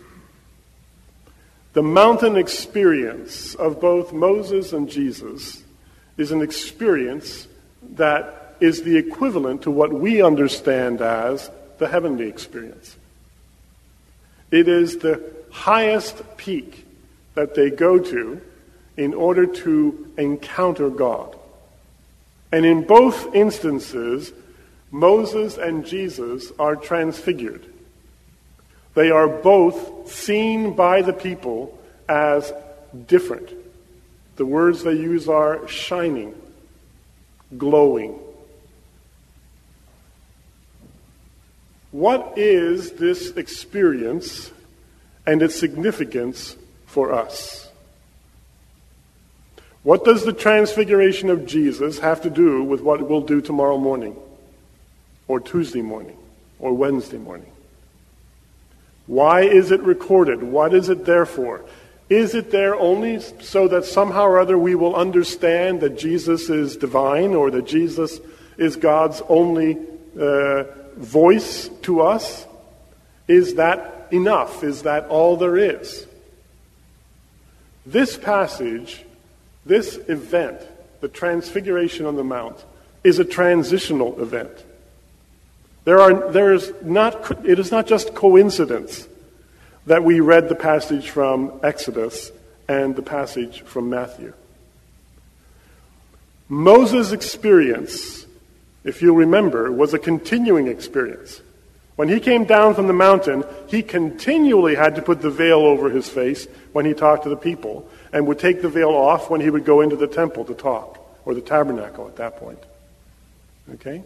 The 1.74 1.84
mountain 1.84 2.36
experience 2.36 3.54
of 3.56 3.80
both 3.80 4.12
Moses 4.12 4.74
and 4.74 4.90
Jesus 4.90 5.64
is 6.18 6.32
an 6.32 6.42
experience 6.42 7.48
that 7.96 8.58
is 8.60 8.84
the 8.84 8.98
equivalent 8.98 9.62
to 9.64 9.72
what 9.72 9.94
we 9.94 10.22
understand 10.22 11.02
as 11.02 11.50
the 11.78 11.88
heavenly 11.88 12.28
experience. 12.28 12.98
It 14.52 14.68
is 14.68 14.98
the 14.98 15.32
highest 15.52 16.38
peak 16.38 16.86
that 17.36 17.56
they 17.56 17.70
go 17.70 18.00
to 18.00 18.42
in 18.98 19.14
order 19.14 19.46
to 19.46 20.12
encounter 20.18 20.90
God. 20.90 21.38
And 22.52 22.66
in 22.66 22.86
both 22.86 23.34
instances, 23.36 24.34
Moses 24.92 25.58
and 25.58 25.86
Jesus 25.86 26.52
are 26.58 26.76
transfigured. 26.76 27.69
They 28.96 29.12
are 29.12 29.28
both 29.28 30.12
seen 30.12 30.74
by 30.74 31.02
the 31.02 31.14
people 31.14 31.78
as 32.08 32.52
different. 33.08 33.50
The 34.36 34.46
words 34.46 34.84
they 34.84 34.94
use 34.94 35.28
are 35.28 35.68
shining, 35.68 36.34
glowing. 37.58 38.20
What 41.92 42.34
is 42.38 42.94
this 42.94 43.32
experience 43.32 44.52
and 45.26 45.42
its 45.42 45.56
significance 45.56 46.56
for 46.86 47.12
us? 47.12 47.70
What 49.84 50.04
does 50.04 50.26
the 50.26 50.34
transfiguration 50.34 51.30
of 51.30 51.46
Jesus 51.46 52.00
have 52.00 52.22
to 52.22 52.30
do 52.30 52.64
with 52.64 52.82
what 52.82 53.08
we'll 53.08 53.22
do 53.22 53.42
tomorrow 53.42 53.78
morning, 53.78 54.16
or 55.28 55.40
Tuesday 55.40 55.82
morning, 55.82 56.18
or 56.60 56.74
Wednesday 56.74 57.18
morning? 57.18 57.52
Why 59.10 59.42
is 59.42 59.72
it 59.72 59.82
recorded? 59.82 60.44
What 60.44 60.72
is 60.72 60.88
it 60.88 61.04
there 61.04 61.26
for? 61.26 61.66
Is 62.12 62.36
it 62.36 62.52
there 62.52 62.76
only 62.76 63.20
so 63.20 63.68
that 63.68 63.86
somehow 63.86 64.26
or 64.26 64.40
other 64.40 64.56
we 64.56 64.76
will 64.76 64.96
understand 64.96 65.82
that 65.82 65.98
Jesus 65.98 66.48
is 66.48 66.78
divine 66.78 67.34
or 67.34 67.50
that 67.50 67.66
Jesus 67.66 68.20
is 68.60 68.76
God's 68.76 69.24
only 69.28 69.80
uh, 70.16 70.66
voice 70.96 71.70
to 71.82 72.02
us? 72.02 72.46
Is 73.28 73.56
that 73.56 74.10
enough? 74.12 74.64
Is 74.64 74.84
that 74.84 75.08
all 75.08 75.38
there 75.38 75.58
is? 75.58 76.06
This 77.88 78.16
passage, 78.16 79.04
this 79.66 79.98
event, 80.08 80.62
the 81.02 81.08
Transfiguration 81.08 82.06
on 82.06 82.16
the 82.16 82.24
Mount, 82.24 82.64
is 83.04 83.18
a 83.18 83.26
transitional 83.26 84.22
event. 84.22 84.52
There 85.90 86.00
are, 86.00 86.32
there 86.32 86.54
is 86.54 86.72
not, 86.84 87.44
it 87.44 87.58
is 87.58 87.72
not 87.72 87.88
just 87.88 88.14
coincidence 88.14 89.08
that 89.88 90.04
we 90.04 90.20
read 90.20 90.48
the 90.48 90.54
passage 90.54 91.10
from 91.10 91.60
Exodus 91.64 92.32
and 92.68 92.96
the 92.96 93.02
passage 93.02 93.64
from 93.64 93.90
Matthew. 93.90 94.36
Moses' 96.48 97.12
experience 97.12 98.28
if 98.84 99.02
you 99.02 99.16
remember, 99.16 99.72
was 99.72 99.96
a 99.96 99.98
continuing 100.00 100.68
experience. 100.68 101.42
When 101.96 102.08
he 102.08 102.20
came 102.20 102.46
down 102.46 102.76
from 102.76 102.86
the 102.86 102.94
mountain, 102.94 103.44
he 103.68 103.82
continually 103.82 104.76
had 104.76 104.96
to 104.98 105.02
put 105.02 105.24
the 105.24 105.32
veil 105.32 105.60
over 105.60 105.90
his 105.90 106.08
face 106.08 106.48
when 106.72 106.86
he 106.86 106.94
talked 106.94 107.24
to 107.24 107.30
the 107.30 107.36
people, 107.36 107.90
and 108.14 108.28
would 108.28 108.38
take 108.38 108.62
the 108.62 108.70
veil 108.70 108.92
off 108.92 109.32
when 109.32 109.42
he 109.42 109.50
would 109.50 109.66
go 109.66 109.82
into 109.82 109.96
the 109.96 110.08
temple 110.08 110.46
to 110.46 110.54
talk, 110.54 111.04
or 111.26 111.34
the 111.34 111.42
tabernacle 111.42 112.08
at 112.08 112.18
that 112.18 112.38
point. 112.38 112.64
Okay? 113.74 114.04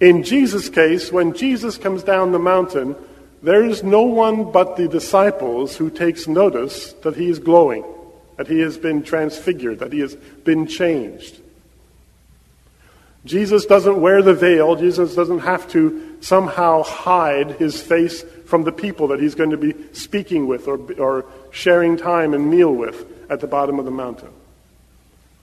In 0.00 0.22
Jesus' 0.22 0.70
case, 0.70 1.12
when 1.12 1.34
Jesus 1.34 1.76
comes 1.76 2.02
down 2.02 2.32
the 2.32 2.38
mountain, 2.38 2.96
there 3.42 3.64
is 3.64 3.82
no 3.82 4.02
one 4.02 4.50
but 4.50 4.76
the 4.76 4.88
disciples 4.88 5.76
who 5.76 5.90
takes 5.90 6.26
notice 6.26 6.94
that 7.04 7.16
he 7.16 7.28
is 7.28 7.38
glowing, 7.38 7.84
that 8.36 8.48
he 8.48 8.60
has 8.60 8.78
been 8.78 9.02
transfigured, 9.02 9.78
that 9.78 9.92
he 9.92 10.00
has 10.00 10.14
been 10.44 10.66
changed. 10.66 11.40
Jesus 13.26 13.66
doesn't 13.66 14.00
wear 14.00 14.22
the 14.22 14.34
veil. 14.34 14.76
Jesus 14.76 15.14
doesn't 15.14 15.40
have 15.40 15.68
to 15.72 16.16
somehow 16.20 16.82
hide 16.82 17.52
his 17.52 17.80
face 17.80 18.22
from 18.46 18.64
the 18.64 18.72
people 18.72 19.08
that 19.08 19.20
he's 19.20 19.34
going 19.34 19.50
to 19.50 19.58
be 19.58 19.74
speaking 19.92 20.46
with 20.46 20.66
or, 20.66 20.78
or 20.98 21.26
sharing 21.50 21.96
time 21.96 22.32
and 22.32 22.50
meal 22.50 22.74
with 22.74 23.06
at 23.30 23.40
the 23.40 23.46
bottom 23.46 23.78
of 23.78 23.84
the 23.84 23.90
mountain. 23.90 24.30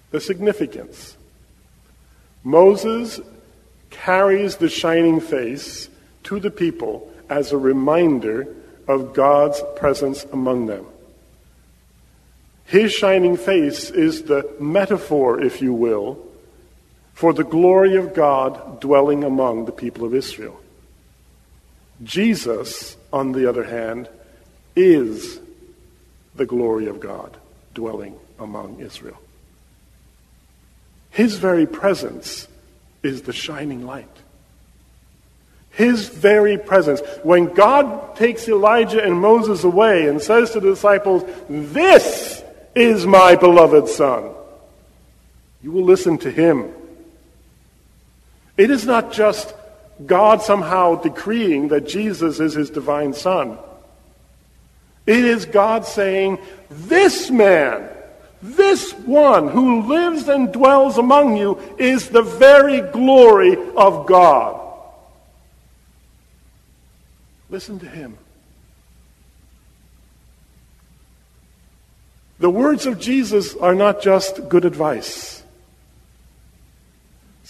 The 0.10 0.20
significance. 0.20 1.16
Moses 2.44 3.20
carries 3.90 4.58
the 4.58 4.70
shining 4.70 5.20
face 5.20 5.90
to 6.24 6.40
the 6.40 6.52
people 6.52 7.12
as 7.30 7.52
a 7.52 7.58
reminder 7.58 8.48
of 8.88 9.14
God's 9.14 9.62
presence 9.76 10.26
among 10.32 10.68
them. 10.68 10.86
His 12.66 12.92
shining 12.92 13.38
face 13.38 13.90
is 13.90 14.24
the 14.24 14.50
metaphor, 14.60 15.42
if 15.42 15.62
you 15.62 15.74
will, 15.74 16.26
for 17.14 17.34
the 17.34 17.44
glory 17.44 17.96
of 17.96 18.14
God 18.14 18.80
dwelling 18.80 19.24
among 19.24 19.66
the 19.66 19.72
people 19.72 20.06
of 20.06 20.14
Israel. 20.14 20.60
Jesus, 22.04 22.96
on 23.12 23.32
the 23.32 23.50
other 23.50 23.64
hand, 23.64 24.10
is 24.76 25.40
the 26.36 26.46
glory 26.46 26.88
of 26.88 27.00
God 27.00 27.36
dwelling 27.74 28.16
among 28.40 28.80
Israel. 28.80 29.18
His 31.10 31.38
very 31.38 31.66
presence 31.66 32.48
is 33.04 33.24
the 33.24 33.34
shining 33.34 33.86
light. 33.86 34.08
His 35.72 36.10
very 36.10 36.58
presence. 36.58 37.02
When 37.24 37.54
God 37.54 38.16
takes 38.16 38.48
Elijah 38.48 39.04
and 39.04 39.22
Moses 39.22 39.64
away 39.64 40.08
and 40.08 40.22
says 40.22 40.52
to 40.52 40.60
the 40.60 40.72
disciples, 40.72 41.24
This 41.50 42.44
is 42.74 43.06
my 43.06 43.36
beloved 43.36 43.88
Son, 43.88 44.32
you 45.62 45.72
will 45.72 45.84
listen 45.84 46.18
to 46.20 46.32
him 46.32 46.74
it 48.58 48.72
is 48.72 48.86
not 48.86 49.14
just 49.14 49.54
God 50.06 50.42
somehow 50.42 50.96
decreeing 50.96 51.70
that 51.70 51.88
Jesus 51.88 52.40
is 52.40 52.54
his 52.54 52.72
divine 52.72 53.14
son. 53.14 53.58
It 55.06 55.24
is 55.24 55.46
God 55.46 55.86
saying, 55.86 56.40
This 56.70 57.30
man, 57.30 57.88
this 58.56 58.94
one 58.94 59.50
who 59.50 59.82
lives 59.82 60.28
and 60.28 60.52
dwells 60.52 60.98
among 60.98 61.38
you, 61.38 61.60
is 61.78 62.10
the 62.10 62.22
very 62.22 62.82
glory 62.82 63.58
of 63.76 64.06
God. 64.06 64.64
Listen 67.50 67.80
to 67.80 67.88
him. 67.88 68.18
The 72.40 72.50
words 72.50 72.86
of 72.86 73.00
Jesus 73.00 73.56
are 73.56 73.74
not 73.74 74.02
just 74.02 74.48
good 74.48 74.66
advice. 74.66 75.44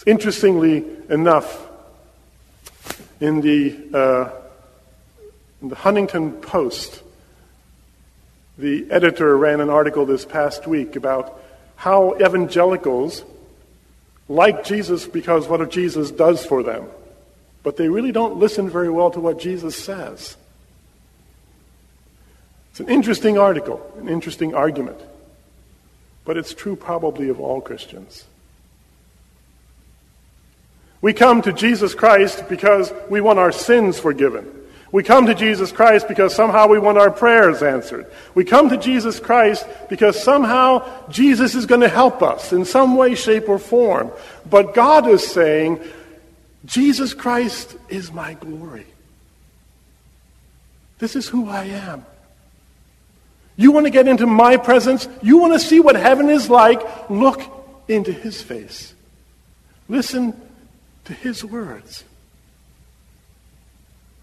Interestingly 0.06 0.84
enough, 1.10 1.66
in 3.20 3.40
the, 3.40 3.76
uh, 3.92 4.30
in 5.60 5.68
the 5.68 5.76
Huffington 5.76 6.40
Post, 6.40 7.02
the 8.58 8.90
editor 8.90 9.36
ran 9.36 9.60
an 9.60 9.70
article 9.70 10.04
this 10.04 10.24
past 10.24 10.66
week 10.66 10.96
about 10.96 11.40
how 11.76 12.16
evangelicals 12.16 13.24
like 14.28 14.64
Jesus 14.64 15.06
because 15.06 15.46
what 15.46 15.70
Jesus 15.70 16.10
does 16.10 16.44
for 16.44 16.64
them, 16.64 16.86
but 17.62 17.76
they 17.76 17.88
really 17.88 18.12
don't 18.12 18.36
listen 18.36 18.68
very 18.68 18.90
well 18.90 19.10
to 19.12 19.20
what 19.20 19.38
Jesus 19.38 19.76
says. 19.76 20.36
It's 22.72 22.80
an 22.80 22.88
interesting 22.88 23.38
article, 23.38 23.80
an 24.00 24.08
interesting 24.08 24.54
argument, 24.54 25.00
but 26.24 26.36
it's 26.36 26.52
true 26.52 26.74
probably 26.74 27.28
of 27.28 27.40
all 27.40 27.60
Christians. 27.60 28.24
We 31.00 31.12
come 31.12 31.42
to 31.42 31.52
Jesus 31.52 31.94
Christ 31.94 32.48
because 32.48 32.92
we 33.08 33.20
want 33.20 33.38
our 33.38 33.52
sins 33.52 34.00
forgiven. 34.00 34.57
We 34.90 35.02
come 35.02 35.26
to 35.26 35.34
Jesus 35.34 35.70
Christ 35.70 36.08
because 36.08 36.34
somehow 36.34 36.66
we 36.68 36.78
want 36.78 36.96
our 36.96 37.10
prayers 37.10 37.62
answered. 37.62 38.06
We 38.34 38.44
come 38.44 38.70
to 38.70 38.78
Jesus 38.78 39.20
Christ 39.20 39.66
because 39.90 40.22
somehow 40.22 41.08
Jesus 41.10 41.54
is 41.54 41.66
going 41.66 41.82
to 41.82 41.88
help 41.88 42.22
us 42.22 42.52
in 42.52 42.64
some 42.64 42.96
way, 42.96 43.14
shape, 43.14 43.48
or 43.48 43.58
form. 43.58 44.10
But 44.48 44.74
God 44.74 45.06
is 45.06 45.26
saying, 45.26 45.80
Jesus 46.64 47.12
Christ 47.12 47.76
is 47.88 48.12
my 48.12 48.34
glory. 48.34 48.86
This 50.98 51.16
is 51.16 51.28
who 51.28 51.48
I 51.48 51.64
am. 51.64 52.04
You 53.56 53.72
want 53.72 53.86
to 53.86 53.90
get 53.90 54.08
into 54.08 54.26
my 54.26 54.56
presence? 54.56 55.08
You 55.20 55.38
want 55.38 55.52
to 55.52 55.58
see 55.58 55.80
what 55.80 55.96
heaven 55.96 56.28
is 56.28 56.48
like? 56.48 57.10
Look 57.10 57.42
into 57.88 58.12
his 58.12 58.40
face. 58.40 58.94
Listen 59.88 60.40
to 61.04 61.12
his 61.12 61.44
words. 61.44 62.04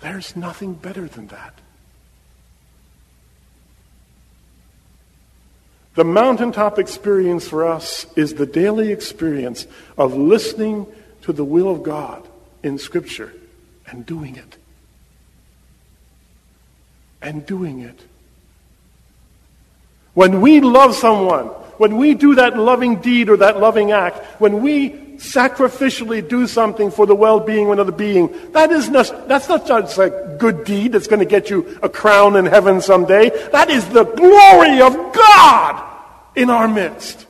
There's 0.02 0.36
nothing 0.36 0.74
better 0.74 1.08
than 1.08 1.28
that. 1.28 1.54
The 5.96 6.04
mountaintop 6.04 6.78
experience 6.78 7.48
for 7.48 7.66
us 7.66 8.06
is 8.18 8.34
the 8.34 8.46
daily 8.46 8.92
experience 8.92 9.66
of 9.98 10.14
listening 10.14 10.88
to 11.22 11.32
the 11.32 11.46
will 11.46 11.72
of 11.72 11.84
God 11.84 12.28
in 12.64 12.78
Scripture 12.78 13.34
and 13.88 14.06
doing 14.06 14.36
it. 14.36 14.58
And 17.22 17.46
doing 17.46 17.80
it. 17.80 18.00
When 20.14 20.42
we 20.42 20.60
love 20.60 20.96
someone, 20.96 21.48
when 21.78 21.98
we 21.98 22.14
do 22.14 22.36
that 22.36 22.58
loving 22.58 22.98
deed 22.98 23.30
or 23.30 23.38
that 23.38 23.60
loving 23.60 23.92
act, 23.92 24.20
when 24.40 24.62
we 24.62 24.90
sacrificially 25.18 26.28
do 26.28 26.48
something 26.48 26.92
for 26.92 27.06
the 27.06 27.16
well-being 27.16 27.68
of 27.68 27.74
another 27.74 27.92
being, 27.92 28.52
that 28.52 28.72
is 28.72 28.90
not, 28.90 29.28
that's 29.28 29.50
not 29.50 29.68
just 29.68 29.98
a 29.98 30.36
good 30.40 30.64
deed 30.64 30.92
that's 30.92 31.08
going 31.08 31.20
to 31.20 31.26
get 31.26 31.50
you 31.50 31.80
a 31.82 31.90
crown 31.90 32.36
in 32.36 32.46
heaven 32.46 32.82
someday. 32.82 33.30
That 33.52 33.70
is 33.70 33.88
the 33.90 34.04
glory 34.04 34.82
of 34.82 34.94
God 35.14 35.84
in 36.36 36.50
our 36.50 36.68
midst. 36.68 37.26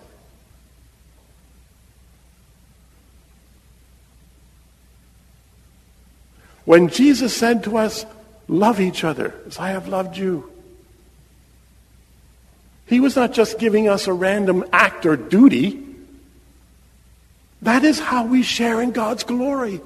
When 6.65 6.89
Jesus 6.89 7.36
said 7.36 7.63
to 7.65 7.78
us, 7.78 8.06
love 8.48 8.80
each 8.80 9.04
other 9.04 9.36
as 9.45 9.60
I 9.60 9.69
have 9.69 9.88
loved 9.88 10.17
you, 10.17 10.52
he 12.88 13.00
was 13.00 13.15
not 13.15 13.34
just 13.34 13.58
giving 13.60 13.88
us 13.88 14.08
a 14.08 14.13
random 14.13 14.65
act 14.71 15.06
or 15.06 15.15
duty. 15.15 15.85
That 17.65 17.84
is 17.84 17.99
how 17.99 18.28
we 18.28 18.43
share 18.43 18.80
in 18.80 18.91
God's 18.91 19.23
glory. 19.23 19.82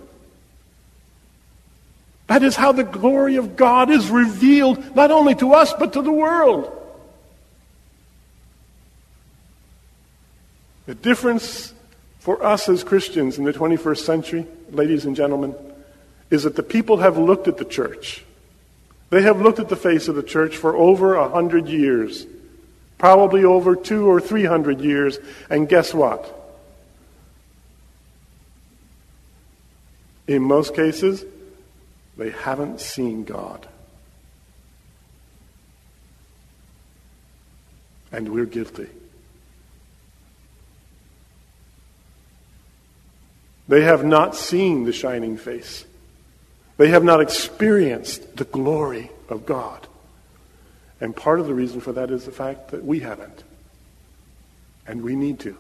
That 2.28 2.44
is 2.44 2.58
how 2.58 2.74
the 2.74 2.84
glory 2.84 3.38
of 3.38 3.56
God 3.56 3.90
is 3.90 4.10
revealed 4.10 4.98
not 4.98 5.12
only 5.12 5.34
to 5.36 5.54
us, 5.54 5.74
but 5.80 5.94
to 5.94 6.02
the 6.02 6.12
world. 6.12 6.76
The 10.88 10.96
difference 10.96 11.74
for 12.20 12.44
us 12.44 12.68
as 12.68 12.84
Christians 12.84 13.38
in 13.38 13.46
the 13.46 13.54
21st 13.54 14.00
century, 14.00 14.46
ladies 14.72 15.06
and 15.06 15.16
gentlemen, 15.16 15.56
is 16.30 16.44
that 16.44 16.58
the 16.58 16.64
people 16.64 16.98
have 16.98 17.18
looked 17.18 17.48
at 17.48 17.56
the 17.56 17.66
church. 17.66 18.26
They 19.10 19.22
have 19.22 19.42
looked 19.42 19.60
at 19.60 19.70
the 19.70 19.78
face 19.78 20.10
of 20.10 20.16
the 20.16 20.24
church 20.24 20.58
for 20.58 20.76
over 20.76 21.16
a 21.16 21.30
hundred 21.30 21.70
years, 21.70 22.28
probably 22.98 23.46
over 23.46 23.78
two 23.78 24.06
or 24.06 24.20
three 24.20 24.44
hundred 24.44 24.82
years, 24.82 25.18
and 25.50 25.70
guess 25.70 25.94
what? 25.94 26.36
In 30.30 30.44
most 30.44 30.76
cases, 30.76 31.26
they 32.16 32.30
haven't 32.30 32.82
seen 32.82 33.24
God. 33.24 33.68
And 38.12 38.32
we're 38.32 38.46
guilty. 38.46 38.90
They 43.68 43.82
have 43.82 44.06
not 44.06 44.36
seen 44.36 44.84
the 44.84 44.94
shining 44.94 45.36
face. 45.36 45.84
They 46.78 46.90
have 46.90 47.04
not 47.04 47.22
experienced 47.22 48.38
the 48.38 48.46
glory 48.46 49.10
of 49.30 49.48
God. 49.48 49.88
And 51.02 51.16
part 51.16 51.40
of 51.40 51.48
the 51.48 51.56
reason 51.56 51.82
for 51.82 51.94
that 51.94 52.12
is 52.12 52.26
the 52.26 52.32
fact 52.32 52.70
that 52.70 52.86
we 52.86 53.00
haven't. 53.00 53.44
And 54.86 55.02
we 55.02 55.16
need 55.16 55.40
to. 55.40 55.58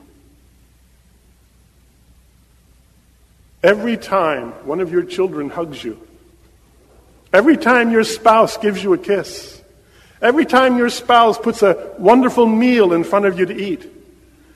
Every 3.61 3.97
time 3.97 4.51
one 4.65 4.79
of 4.79 4.91
your 4.91 5.03
children 5.03 5.49
hugs 5.49 5.83
you, 5.83 5.99
every 7.33 7.57
time 7.57 7.91
your 7.91 8.03
spouse 8.03 8.57
gives 8.57 8.83
you 8.83 8.93
a 8.93 8.97
kiss, 8.97 9.61
every 10.21 10.45
time 10.45 10.77
your 10.77 10.89
spouse 10.89 11.37
puts 11.37 11.61
a 11.61 11.93
wonderful 11.97 12.47
meal 12.47 12.93
in 12.93 13.03
front 13.03 13.25
of 13.25 13.37
you 13.37 13.45
to 13.45 13.55
eat, 13.55 13.85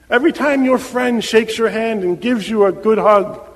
every 0.10 0.32
time 0.32 0.64
your 0.64 0.78
friend 0.78 1.24
shakes 1.24 1.58
your 1.58 1.70
hand 1.70 2.04
and 2.04 2.22
gives 2.22 2.50
you 2.50 2.66
a 2.66 2.72
good 2.72 2.98
hug, 2.98 3.50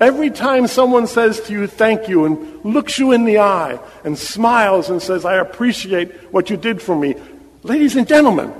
Every 0.00 0.30
time 0.30 0.66
someone 0.66 1.06
says 1.06 1.40
to 1.42 1.52
you, 1.52 1.66
thank 1.66 2.08
you, 2.08 2.24
and 2.24 2.64
looks 2.64 2.98
you 2.98 3.12
in 3.12 3.24
the 3.24 3.38
eye 3.38 3.78
and 4.02 4.18
smiles 4.18 4.90
and 4.90 5.00
says, 5.00 5.24
I 5.24 5.36
appreciate 5.36 6.32
what 6.32 6.50
you 6.50 6.56
did 6.56 6.82
for 6.82 6.96
me, 6.96 7.14
ladies 7.62 7.94
and 7.96 8.06
gentlemen, 8.06 8.52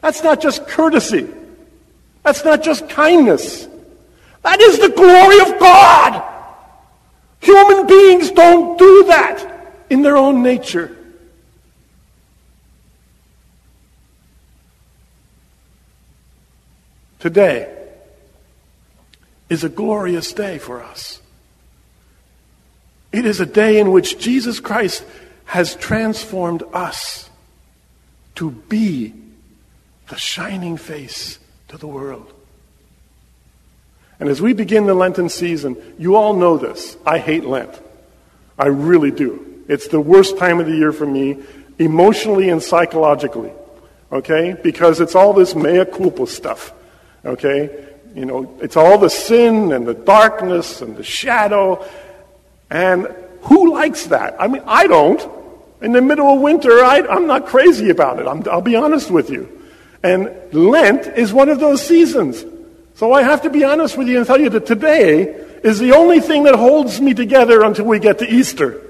that's 0.00 0.22
not 0.22 0.40
just 0.40 0.66
courtesy. 0.66 1.28
That's 2.22 2.44
not 2.44 2.62
just 2.62 2.88
kindness. 2.88 3.68
That 4.42 4.60
is 4.60 4.78
the 4.78 4.88
glory 4.88 5.40
of 5.40 5.60
God. 5.60 6.24
Human 7.40 7.86
beings 7.86 8.30
don't 8.30 8.78
do 8.78 9.04
that 9.04 9.74
in 9.90 10.02
their 10.02 10.16
own 10.16 10.42
nature. 10.42 10.96
Today 17.18 17.74
is 19.48 19.64
a 19.64 19.68
glorious 19.68 20.32
day 20.32 20.58
for 20.58 20.82
us. 20.82 21.20
It 23.10 23.24
is 23.24 23.40
a 23.40 23.46
day 23.46 23.78
in 23.80 23.90
which 23.90 24.18
Jesus 24.18 24.60
Christ 24.60 25.04
has 25.46 25.74
transformed 25.74 26.62
us 26.72 27.30
to 28.34 28.50
be 28.50 29.14
the 30.08 30.16
shining 30.16 30.76
face 30.76 31.38
to 31.68 31.78
the 31.78 31.86
world. 31.86 32.32
And 34.20 34.28
as 34.28 34.40
we 34.40 34.52
begin 34.52 34.86
the 34.86 34.94
Lenten 34.94 35.28
season, 35.28 35.76
you 35.98 36.16
all 36.16 36.34
know 36.34 36.58
this. 36.58 36.96
I 37.06 37.18
hate 37.18 37.44
Lent. 37.44 37.80
I 38.58 38.66
really 38.66 39.10
do. 39.10 39.64
It's 39.68 39.88
the 39.88 40.00
worst 40.00 40.38
time 40.38 40.58
of 40.60 40.66
the 40.66 40.74
year 40.74 40.92
for 40.92 41.06
me, 41.06 41.38
emotionally 41.78 42.48
and 42.48 42.62
psychologically. 42.62 43.52
Okay? 44.10 44.56
Because 44.62 45.00
it's 45.00 45.14
all 45.14 45.32
this 45.32 45.54
mea 45.54 45.84
culpa 45.84 46.26
stuff. 46.26 46.72
Okay? 47.24 47.86
You 48.14 48.24
know, 48.24 48.58
it's 48.60 48.76
all 48.76 48.98
the 48.98 49.10
sin 49.10 49.72
and 49.72 49.86
the 49.86 49.94
darkness 49.94 50.80
and 50.82 50.96
the 50.96 51.04
shadow. 51.04 51.84
And 52.70 53.06
who 53.42 53.72
likes 53.72 54.06
that? 54.06 54.36
I 54.40 54.48
mean, 54.48 54.62
I 54.66 54.86
don't. 54.86 55.24
In 55.80 55.92
the 55.92 56.02
middle 56.02 56.34
of 56.34 56.40
winter, 56.40 56.82
I, 56.82 56.98
am 56.98 57.28
not 57.28 57.46
crazy 57.46 57.90
about 57.90 58.18
it. 58.18 58.26
i 58.26 58.32
will 58.54 58.62
be 58.62 58.74
honest 58.74 59.10
with 59.10 59.30
you. 59.30 59.54
And 60.02 60.30
Lent 60.52 61.06
is 61.06 61.32
one 61.32 61.48
of 61.48 61.60
those 61.60 61.86
seasons. 61.86 62.44
So 62.98 63.12
I 63.12 63.22
have 63.22 63.42
to 63.42 63.50
be 63.50 63.62
honest 63.62 63.96
with 63.96 64.08
you 64.08 64.18
and 64.18 64.26
tell 64.26 64.40
you 64.40 64.50
that 64.50 64.66
today 64.66 65.22
is 65.62 65.78
the 65.78 65.92
only 65.92 66.18
thing 66.18 66.42
that 66.42 66.56
holds 66.56 67.00
me 67.00 67.14
together 67.14 67.62
until 67.62 67.84
we 67.84 68.00
get 68.00 68.18
to 68.18 68.28
Easter. 68.28 68.82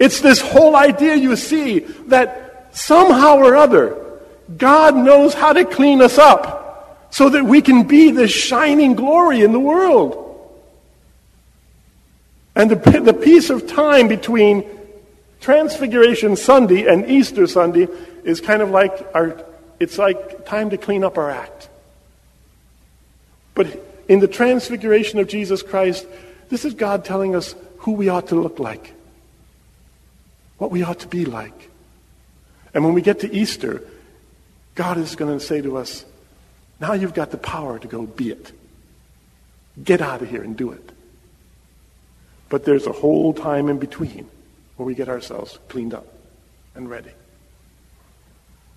It's 0.00 0.20
this 0.20 0.40
whole 0.40 0.74
idea, 0.74 1.14
you 1.14 1.36
see, 1.36 1.78
that 2.08 2.70
somehow 2.72 3.36
or 3.36 3.54
other, 3.54 4.18
God 4.56 4.96
knows 4.96 5.32
how 5.32 5.52
to 5.52 5.64
clean 5.64 6.02
us 6.02 6.18
up 6.18 7.06
so 7.12 7.28
that 7.28 7.44
we 7.44 7.62
can 7.62 7.86
be 7.86 8.10
this 8.10 8.32
shining 8.32 8.96
glory 8.96 9.42
in 9.42 9.52
the 9.52 9.60
world. 9.60 10.24
And 12.56 12.68
the, 12.68 13.00
the 13.00 13.14
piece 13.14 13.48
of 13.48 13.68
time 13.68 14.08
between 14.08 14.64
Transfiguration 15.40 16.34
Sunday 16.34 16.84
and 16.84 17.08
Easter 17.08 17.46
Sunday 17.46 17.86
is 18.24 18.40
kind 18.40 18.60
of 18.60 18.70
like 18.70 19.06
our, 19.14 19.40
it's 19.78 19.98
like 19.98 20.46
time 20.46 20.70
to 20.70 20.76
clean 20.76 21.04
up 21.04 21.16
our 21.16 21.30
act. 21.30 21.68
But 23.58 23.76
in 24.06 24.20
the 24.20 24.28
transfiguration 24.28 25.18
of 25.18 25.26
Jesus 25.26 25.64
Christ, 25.64 26.06
this 26.48 26.64
is 26.64 26.74
God 26.74 27.04
telling 27.04 27.34
us 27.34 27.56
who 27.78 27.90
we 27.90 28.08
ought 28.08 28.28
to 28.28 28.36
look 28.36 28.60
like, 28.60 28.94
what 30.58 30.70
we 30.70 30.84
ought 30.84 31.00
to 31.00 31.08
be 31.08 31.24
like. 31.24 31.68
And 32.72 32.84
when 32.84 32.94
we 32.94 33.02
get 33.02 33.18
to 33.20 33.34
Easter, 33.34 33.82
God 34.76 34.96
is 34.96 35.16
going 35.16 35.36
to 35.36 35.44
say 35.44 35.60
to 35.60 35.76
us, 35.76 36.04
now 36.78 36.92
you've 36.92 37.14
got 37.14 37.32
the 37.32 37.36
power 37.36 37.80
to 37.80 37.88
go 37.88 38.06
be 38.06 38.30
it. 38.30 38.52
Get 39.82 40.00
out 40.00 40.22
of 40.22 40.30
here 40.30 40.44
and 40.44 40.56
do 40.56 40.70
it. 40.70 40.92
But 42.50 42.64
there's 42.64 42.86
a 42.86 42.92
whole 42.92 43.34
time 43.34 43.68
in 43.68 43.80
between 43.80 44.28
where 44.76 44.86
we 44.86 44.94
get 44.94 45.08
ourselves 45.08 45.58
cleaned 45.68 45.94
up 45.94 46.06
and 46.76 46.88
ready. 46.88 47.10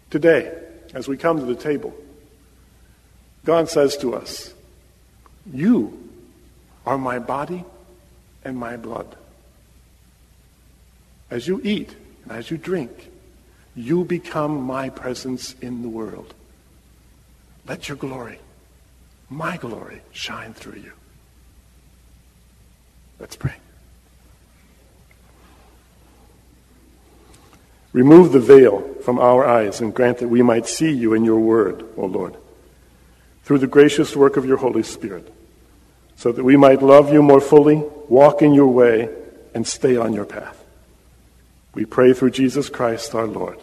Today, 0.10 0.52
as 0.96 1.08
we 1.08 1.18
come 1.18 1.38
to 1.38 1.46
the 1.46 1.54
table, 1.54 1.94
God 3.46 3.70
says 3.70 3.96
to 3.98 4.16
us, 4.16 4.56
you 5.52 6.10
are 6.86 6.98
my 6.98 7.20
body 7.20 7.64
and 8.44 8.58
my 8.58 8.78
blood. 8.78 9.16
As 11.30 11.48
you 11.48 11.62
eat 11.64 11.96
and 12.24 12.32
as 12.34 12.52
you 12.52 12.58
drink, 12.58 13.10
you 13.76 14.04
become 14.04 14.62
my 14.62 14.90
presence 14.90 15.56
in 15.62 15.82
the 15.82 15.90
world. 15.90 16.34
Let 17.68 17.88
your 17.88 17.98
glory, 17.98 18.40
my 19.30 19.58
glory, 19.58 20.02
shine 20.12 20.54
through 20.54 20.82
you. 20.82 20.92
Let's 23.20 23.36
pray. 23.36 23.56
Remove 27.94 28.32
the 28.32 28.40
veil 28.40 28.82
from 29.04 29.20
our 29.20 29.46
eyes 29.46 29.80
and 29.80 29.94
grant 29.94 30.20
that 30.20 30.28
we 30.28 30.42
might 30.42 30.66
see 30.66 30.92
you 30.92 31.14
in 31.14 31.24
your 31.24 31.40
word, 31.40 31.86
O 31.98 32.06
Lord 32.06 32.36
through 33.44 33.60
the 33.60 33.68
gracious 33.68 34.16
work 34.16 34.38
of 34.38 34.46
your 34.46 34.58
Holy 34.58 34.84
Spirit, 34.84 35.32
so 36.16 36.32
that 36.32 36.44
we 36.44 36.58
might 36.58 36.82
love 36.82 37.12
you 37.12 37.22
more 37.22 37.42
fully, 37.42 37.84
walk 38.08 38.42
in 38.42 38.54
your 38.54 38.68
way, 38.68 39.10
and 39.54 39.68
stay 39.68 39.98
on 39.98 40.14
your 40.14 40.26
path. 40.26 40.58
We 41.74 41.86
pray 41.86 42.14
through 42.14 42.32
Jesus 42.32 42.70
Christ 42.70 43.16
our 43.16 43.28
Lord. 43.28 43.60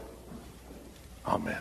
Amen. 1.26 1.60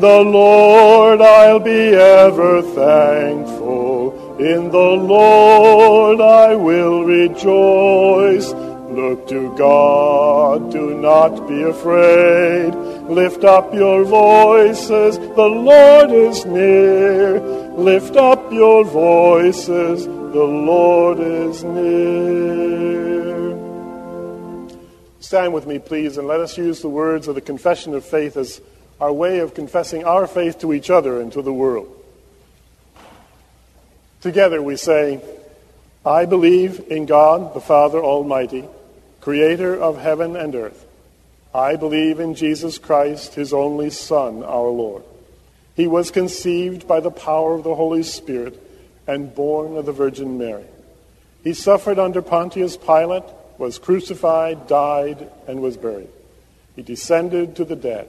In 0.00 0.06
the 0.06 0.22
Lord 0.22 1.20
I'll 1.20 1.60
be 1.60 1.92
ever 1.92 2.62
thankful. 2.62 4.38
In 4.38 4.70
the 4.70 4.78
Lord 4.78 6.22
I 6.22 6.54
will 6.54 7.04
rejoice. 7.04 8.50
Look 8.88 9.28
to 9.28 9.54
God, 9.58 10.72
do 10.72 10.94
not 10.94 11.46
be 11.46 11.60
afraid. 11.64 12.74
Lift 13.10 13.44
up 13.44 13.74
your 13.74 14.04
voices, 14.04 15.18
the 15.18 15.50
Lord 15.70 16.10
is 16.10 16.46
near. 16.46 17.38
Lift 17.76 18.16
up 18.16 18.50
your 18.50 18.84
voices, 18.84 20.06
the 20.06 20.48
Lord 20.72 21.20
is 21.20 21.62
near. 21.62 23.50
Stand 25.20 25.52
with 25.52 25.66
me, 25.66 25.78
please, 25.78 26.16
and 26.16 26.26
let 26.26 26.40
us 26.40 26.56
use 26.56 26.80
the 26.80 26.88
words 26.88 27.28
of 27.28 27.34
the 27.34 27.42
Confession 27.42 27.92
of 27.92 28.02
Faith 28.02 28.38
as 28.38 28.62
our 29.00 29.12
way 29.12 29.38
of 29.38 29.54
confessing 29.54 30.04
our 30.04 30.26
faith 30.26 30.58
to 30.60 30.72
each 30.72 30.90
other 30.90 31.20
and 31.20 31.32
to 31.32 31.42
the 31.42 31.52
world. 31.52 31.96
Together 34.20 34.60
we 34.62 34.76
say, 34.76 35.20
I 36.04 36.26
believe 36.26 36.84
in 36.90 37.06
God, 37.06 37.54
the 37.54 37.60
Father 37.60 37.98
Almighty, 37.98 38.64
creator 39.20 39.74
of 39.74 39.98
heaven 39.98 40.36
and 40.36 40.54
earth. 40.54 40.86
I 41.54 41.76
believe 41.76 42.20
in 42.20 42.34
Jesus 42.34 42.78
Christ, 42.78 43.34
his 43.34 43.52
only 43.52 43.90
Son, 43.90 44.44
our 44.44 44.68
Lord. 44.68 45.02
He 45.74 45.86
was 45.86 46.10
conceived 46.10 46.86
by 46.86 47.00
the 47.00 47.10
power 47.10 47.54
of 47.54 47.64
the 47.64 47.74
Holy 47.74 48.02
Spirit 48.02 48.60
and 49.06 49.34
born 49.34 49.76
of 49.76 49.86
the 49.86 49.92
Virgin 49.92 50.38
Mary. 50.38 50.66
He 51.42 51.54
suffered 51.54 51.98
under 51.98 52.20
Pontius 52.20 52.76
Pilate, 52.76 53.24
was 53.56 53.78
crucified, 53.78 54.68
died, 54.68 55.30
and 55.48 55.60
was 55.60 55.76
buried. 55.76 56.10
He 56.76 56.82
descended 56.82 57.56
to 57.56 57.64
the 57.64 57.76
dead. 57.76 58.08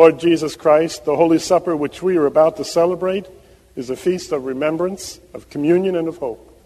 Lord 0.00 0.18
Jesus 0.18 0.56
Christ, 0.56 1.04
the 1.04 1.14
Holy 1.14 1.38
Supper 1.38 1.76
which 1.76 2.02
we 2.02 2.16
are 2.16 2.24
about 2.24 2.56
to 2.56 2.64
celebrate 2.64 3.26
is 3.76 3.90
a 3.90 3.96
feast 3.96 4.32
of 4.32 4.46
remembrance, 4.46 5.20
of 5.34 5.50
communion, 5.50 5.94
and 5.94 6.08
of 6.08 6.16
hope. 6.16 6.58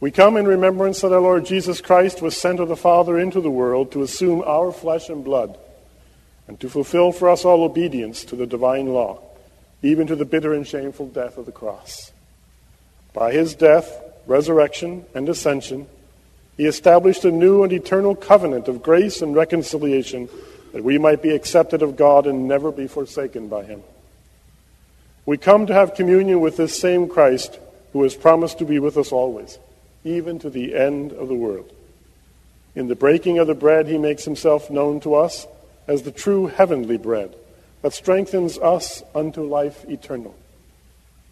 We 0.00 0.10
come 0.10 0.38
in 0.38 0.48
remembrance 0.48 1.02
that 1.02 1.12
our 1.12 1.20
Lord 1.20 1.44
Jesus 1.44 1.82
Christ 1.82 2.22
was 2.22 2.34
sent 2.34 2.60
of 2.60 2.68
the 2.68 2.76
Father 2.76 3.18
into 3.18 3.42
the 3.42 3.50
world 3.50 3.92
to 3.92 4.02
assume 4.02 4.42
our 4.46 4.72
flesh 4.72 5.10
and 5.10 5.22
blood 5.22 5.58
and 6.46 6.58
to 6.60 6.70
fulfill 6.70 7.12
for 7.12 7.28
us 7.28 7.44
all 7.44 7.62
obedience 7.62 8.24
to 8.24 8.36
the 8.36 8.46
divine 8.46 8.86
law, 8.86 9.20
even 9.82 10.06
to 10.06 10.16
the 10.16 10.24
bitter 10.24 10.54
and 10.54 10.66
shameful 10.66 11.08
death 11.08 11.36
of 11.36 11.44
the 11.44 11.52
cross. 11.52 12.10
By 13.12 13.32
his 13.32 13.54
death, 13.54 14.02
resurrection, 14.26 15.04
and 15.14 15.28
ascension, 15.28 15.86
he 16.56 16.64
established 16.64 17.26
a 17.26 17.30
new 17.30 17.64
and 17.64 17.72
eternal 17.74 18.16
covenant 18.16 18.66
of 18.66 18.82
grace 18.82 19.20
and 19.20 19.36
reconciliation 19.36 20.30
that 20.72 20.84
we 20.84 20.98
might 20.98 21.22
be 21.22 21.34
accepted 21.34 21.82
of 21.82 21.96
God 21.96 22.26
and 22.26 22.48
never 22.48 22.70
be 22.70 22.86
forsaken 22.86 23.48
by 23.48 23.64
him. 23.64 23.82
We 25.26 25.36
come 25.36 25.66
to 25.66 25.74
have 25.74 25.94
communion 25.94 26.40
with 26.40 26.56
this 26.56 26.78
same 26.78 27.08
Christ 27.08 27.58
who 27.92 28.02
has 28.02 28.14
promised 28.14 28.58
to 28.58 28.64
be 28.64 28.78
with 28.78 28.96
us 28.96 29.12
always 29.12 29.58
even 30.04 30.38
to 30.38 30.50
the 30.50 30.74
end 30.74 31.12
of 31.12 31.28
the 31.28 31.34
world. 31.34 31.72
In 32.74 32.88
the 32.88 32.94
breaking 32.94 33.38
of 33.38 33.46
the 33.46 33.54
bread, 33.54 33.88
he 33.88 33.98
makes 33.98 34.24
himself 34.24 34.70
known 34.70 35.00
to 35.00 35.14
us 35.14 35.46
as 35.86 36.02
the 36.02 36.12
true 36.12 36.46
heavenly 36.46 36.96
bread 36.96 37.34
that 37.82 37.92
strengthens 37.92 38.58
us 38.58 39.02
unto 39.14 39.42
life 39.42 39.84
eternal. 39.88 40.34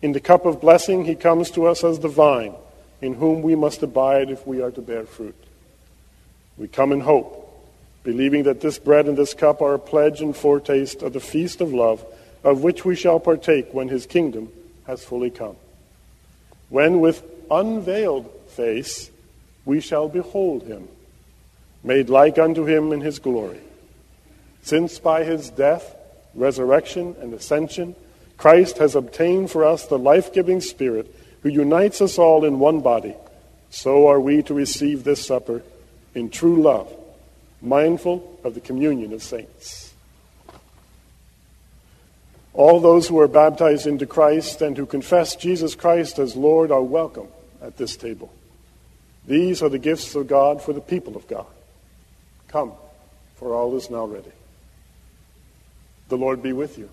In 0.03 0.13
the 0.13 0.21
cup 0.21 0.45
of 0.45 0.61
blessing, 0.61 1.05
he 1.05 1.15
comes 1.15 1.51
to 1.53 1.67
us 1.67 1.85
as 1.85 2.01
the 2.01 2.09
vine, 2.09 2.55
in 3.01 3.15
whom 3.15 3.43
we 3.43 3.55
must 3.55 3.83
abide 3.83 4.31
if 4.31 4.47
we 4.47 4.61
are 4.61 4.71
to 4.71 4.83
bear 4.83 5.05
fruit. 5.05 5.37
We 6.57 6.69
come 6.69 6.93
in 6.93 7.01
hope, 7.01 7.46
believing 8.07 8.45
that 8.45 8.61
this 8.61 8.79
bread 8.79 9.09
and 9.09 9.19
this 9.19 9.35
cup 9.35 9.61
are 9.61 9.75
a 9.75 9.81
pledge 9.81 10.21
and 10.21 10.37
foretaste 10.37 11.03
of 11.03 11.13
the 11.13 11.19
feast 11.19 11.61
of 11.61 11.75
love, 11.75 12.07
of 12.45 12.63
which 12.63 12.85
we 12.85 12.95
shall 12.95 13.19
partake 13.19 13.75
when 13.75 13.89
his 13.89 14.07
kingdom 14.07 14.49
has 14.87 15.05
fully 15.05 15.29
come. 15.29 15.57
When 16.69 17.01
with 17.01 17.25
unveiled 17.51 18.31
face, 18.47 19.11
we 19.65 19.81
shall 19.81 20.09
behold 20.09 20.63
him, 20.63 20.87
made 21.83 22.09
like 22.09 22.39
unto 22.39 22.65
him 22.65 22.93
in 22.93 23.01
his 23.01 23.19
glory. 23.19 23.59
Since 24.63 25.01
by 25.01 25.25
his 25.25 25.51
death, 25.51 25.97
resurrection, 26.33 27.17
and 27.21 27.35
ascension, 27.35 27.97
Christ 28.37 28.79
has 28.79 28.95
obtained 28.95 29.51
for 29.51 29.65
us 29.65 29.85
the 29.85 29.99
life 29.99 30.33
giving 30.33 30.61
Spirit 30.61 31.13
who 31.43 31.49
unites 31.49 32.01
us 32.01 32.19
all 32.19 32.45
in 32.45 32.61
one 32.61 32.83
body, 32.83 33.17
so 33.69 34.07
are 34.07 34.21
we 34.21 34.45
to 34.45 34.55
receive 34.55 35.03
this 35.03 35.27
supper 35.27 35.65
in 36.15 36.31
true 36.31 36.63
love, 36.63 36.89
mindful 37.61 38.39
of 38.45 38.55
the 38.55 38.61
communion 38.61 39.13
of 39.13 39.23
saints. 39.23 39.95
All 42.53 42.81
those 42.81 43.07
who 43.07 43.19
are 43.21 43.29
baptized 43.29 43.87
into 43.87 44.07
Christ 44.07 44.63
and 44.63 44.77
who 44.77 44.87
confess 44.87 45.37
Jesus 45.37 45.75
Christ 45.75 46.19
as 46.19 46.37
Lord 46.37 46.71
are 46.71 46.83
welcome 46.83 47.29
at 47.61 47.77
this 47.77 47.97
table. 47.97 48.33
These 49.27 49.63
are 49.63 49.69
the 49.69 49.79
gifts 49.79 50.15
of 50.15 50.27
God 50.27 50.63
for 50.63 50.73
the 50.73 50.81
people 50.81 51.17
of 51.17 51.29
God. 51.29 51.47
Come, 52.49 52.73
for 53.37 53.53
all 53.53 53.77
is 53.77 53.91
now 53.91 54.07
ready. 54.07 54.33
The 56.09 56.17
Lord 56.17 56.43
be 56.43 56.53
with 56.53 56.79
you. 56.79 56.89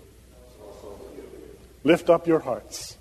Lift 1.84 2.10
up 2.10 2.26
your 2.26 2.40
hearts. 2.40 2.96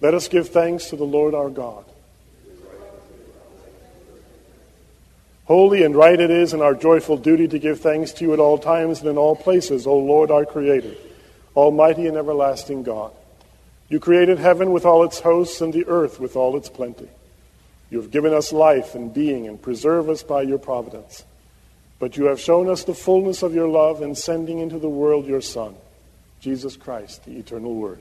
Let 0.00 0.14
us 0.14 0.28
give 0.28 0.48
thanks 0.48 0.86
to 0.90 0.96
the 0.96 1.04
Lord 1.04 1.34
our 1.34 1.50
God. 1.50 1.84
Holy 5.46 5.84
and 5.84 5.94
right 5.94 6.18
it 6.18 6.30
is 6.30 6.52
and 6.52 6.60
our 6.60 6.74
joyful 6.74 7.16
duty 7.16 7.46
to 7.46 7.58
give 7.60 7.80
thanks 7.80 8.12
to 8.12 8.24
you 8.24 8.32
at 8.32 8.40
all 8.40 8.58
times 8.58 9.00
and 9.00 9.08
in 9.08 9.16
all 9.16 9.36
places, 9.36 9.86
O 9.86 9.96
Lord 9.96 10.30
our 10.30 10.44
Creator, 10.44 10.94
Almighty 11.54 12.08
and 12.08 12.16
everlasting 12.16 12.82
God. 12.82 13.12
You 13.88 14.00
created 14.00 14.38
heaven 14.38 14.72
with 14.72 14.84
all 14.84 15.04
its 15.04 15.20
hosts 15.20 15.60
and 15.60 15.72
the 15.72 15.86
earth 15.86 16.18
with 16.18 16.34
all 16.34 16.56
its 16.56 16.68
plenty. 16.68 17.08
You 17.90 18.00
have 18.00 18.10
given 18.10 18.34
us 18.34 18.52
life 18.52 18.96
and 18.96 19.14
being 19.14 19.46
and 19.46 19.62
preserve 19.62 20.08
us 20.08 20.24
by 20.24 20.42
your 20.42 20.58
providence. 20.58 21.24
But 22.00 22.16
you 22.16 22.24
have 22.24 22.40
shown 22.40 22.68
us 22.68 22.82
the 22.82 22.94
fullness 22.94 23.44
of 23.44 23.54
your 23.54 23.68
love 23.68 24.02
in 24.02 24.16
sending 24.16 24.58
into 24.58 24.80
the 24.80 24.88
world 24.88 25.26
your 25.26 25.40
Son, 25.40 25.76
Jesus 26.40 26.76
Christ, 26.76 27.24
the 27.24 27.38
eternal 27.38 27.72
Word, 27.72 28.00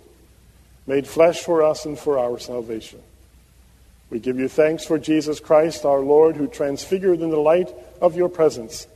made 0.87 1.07
flesh 1.07 1.41
for 1.41 1.61
us 1.61 1.85
and 1.85 1.97
for 1.97 2.17
our 2.17 2.39
salvation. 2.39 3.01
We 4.09 4.19
give 4.19 4.39
you 4.39 4.47
thanks 4.47 4.85
for 4.85 4.99
Jesus 4.99 5.39
Christ, 5.39 5.85
our 5.85 5.99
Lord, 5.99 6.35
who 6.35 6.47
transfigured 6.47 7.21
in 7.21 7.29
the 7.29 7.37
light 7.37 7.73
of 8.01 8.15
your 8.15 8.29
presence, 8.29 8.87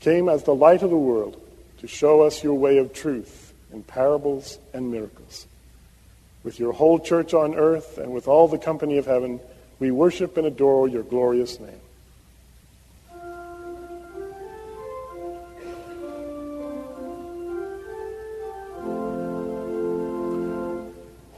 came 0.00 0.28
as 0.28 0.44
the 0.44 0.54
light 0.54 0.82
of 0.82 0.90
the 0.90 0.96
world 0.96 1.40
to 1.78 1.88
show 1.88 2.22
us 2.22 2.44
your 2.44 2.54
way 2.54 2.78
of 2.78 2.92
truth 2.92 3.52
in 3.72 3.82
parables 3.82 4.58
and 4.72 4.90
miracles. 4.90 5.46
With 6.44 6.60
your 6.60 6.72
whole 6.72 6.98
church 6.98 7.34
on 7.34 7.54
earth 7.54 7.98
and 7.98 8.12
with 8.12 8.28
all 8.28 8.48
the 8.48 8.58
company 8.58 8.98
of 8.98 9.06
heaven, 9.06 9.40
we 9.78 9.90
worship 9.90 10.36
and 10.36 10.46
adore 10.46 10.88
your 10.88 11.02
glorious 11.02 11.58
name. 11.58 11.80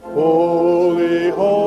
Holy, 0.01 1.29
holy, 1.29 1.66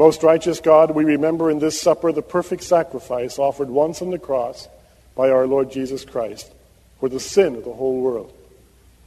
Most 0.00 0.22
righteous 0.22 0.60
God, 0.60 0.92
we 0.92 1.04
remember 1.04 1.50
in 1.50 1.58
this 1.58 1.78
supper 1.78 2.10
the 2.10 2.22
perfect 2.22 2.62
sacrifice 2.62 3.38
offered 3.38 3.68
once 3.68 4.00
on 4.00 4.08
the 4.08 4.18
cross 4.18 4.66
by 5.14 5.28
our 5.28 5.46
Lord 5.46 5.70
Jesus 5.70 6.06
Christ 6.06 6.50
for 6.98 7.10
the 7.10 7.20
sin 7.20 7.54
of 7.54 7.64
the 7.64 7.74
whole 7.74 8.00
world. 8.00 8.32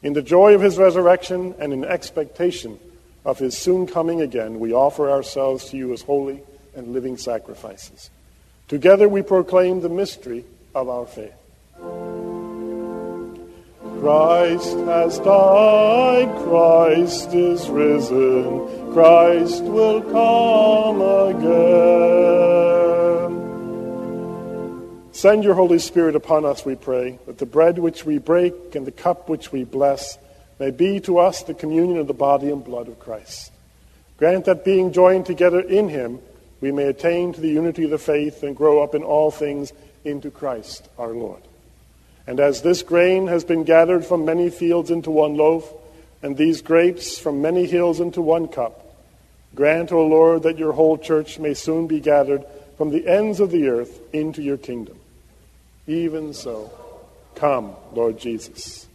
In 0.03 0.13
the 0.13 0.21
joy 0.21 0.53
of 0.53 0.61
his 0.61 0.77
resurrection 0.77 1.55
and 1.57 1.73
in 1.73 1.83
expectation 1.83 2.77
of 3.25 3.39
his 3.39 3.57
soon 3.57 3.87
coming 3.87 4.21
again, 4.21 4.59
we 4.59 4.71
offer 4.71 5.09
ourselves 5.09 5.67
to 5.71 5.77
you 5.77 5.93
as 5.93 6.03
holy 6.03 6.43
and 6.75 6.93
living 6.93 7.17
sacrifices. 7.17 8.11
Together 8.67 9.09
we 9.09 9.23
proclaim 9.23 9.81
the 9.81 9.89
mystery 9.89 10.45
of 10.75 10.89
our 10.89 11.07
faith. 11.07 11.33
Christ 14.03 14.75
has 14.79 15.17
died, 15.19 16.27
Christ 16.43 17.33
is 17.33 17.69
risen, 17.69 18.91
Christ 18.91 19.63
will 19.63 20.01
come 20.01 21.01
again. 21.31 21.53
Send 25.13 25.45
your 25.45 25.53
Holy 25.53 25.79
Spirit 25.79 26.17
upon 26.17 26.43
us, 26.43 26.65
we 26.65 26.75
pray, 26.75 27.17
that 27.27 27.37
the 27.37 27.45
bread 27.45 27.79
which 27.79 28.03
we 28.03 28.17
break 28.17 28.75
and 28.75 28.85
the 28.85 28.91
cup 28.91 29.29
which 29.29 29.53
we 29.53 29.63
bless 29.63 30.17
may 30.59 30.71
be 30.71 30.99
to 30.99 31.19
us 31.19 31.43
the 31.43 31.53
communion 31.53 31.97
of 31.97 32.07
the 32.07 32.13
body 32.13 32.51
and 32.51 32.61
blood 32.61 32.89
of 32.89 32.99
Christ. 32.99 33.53
Grant 34.17 34.43
that 34.43 34.65
being 34.65 34.91
joined 34.91 35.25
together 35.25 35.61
in 35.61 35.87
him, 35.87 36.19
we 36.59 36.73
may 36.73 36.87
attain 36.87 37.31
to 37.31 37.39
the 37.39 37.47
unity 37.47 37.85
of 37.85 37.91
the 37.91 37.97
faith 37.97 38.43
and 38.43 38.53
grow 38.53 38.83
up 38.83 38.95
in 38.95 39.03
all 39.03 39.31
things 39.31 39.71
into 40.03 40.29
Christ 40.29 40.89
our 40.97 41.11
Lord. 41.13 41.41
And 42.25 42.39
as 42.39 42.61
this 42.61 42.83
grain 42.83 43.27
has 43.27 43.43
been 43.43 43.63
gathered 43.63 44.05
from 44.05 44.25
many 44.25 44.49
fields 44.49 44.89
into 44.89 45.11
one 45.11 45.35
loaf, 45.35 45.71
and 46.21 46.37
these 46.37 46.61
grapes 46.61 47.17
from 47.17 47.41
many 47.41 47.65
hills 47.65 47.99
into 47.99 48.21
one 48.21 48.47
cup, 48.47 48.95
grant, 49.55 49.91
O 49.91 50.07
Lord, 50.07 50.43
that 50.43 50.57
your 50.57 50.71
whole 50.71 50.97
church 50.97 51.37
may 51.37 51.53
soon 51.53 51.87
be 51.87 51.99
gathered 51.99 52.45
from 52.77 52.91
the 52.91 53.07
ends 53.07 53.39
of 53.39 53.51
the 53.51 53.67
earth 53.67 53.99
into 54.13 54.41
your 54.41 54.57
kingdom. 54.57 54.97
Even 55.85 56.33
so, 56.33 56.71
come, 57.35 57.73
Lord 57.91 58.17
Jesus. 58.17 58.87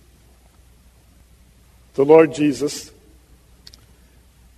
The 1.95 2.05
Lord 2.05 2.33
Jesus, 2.33 2.91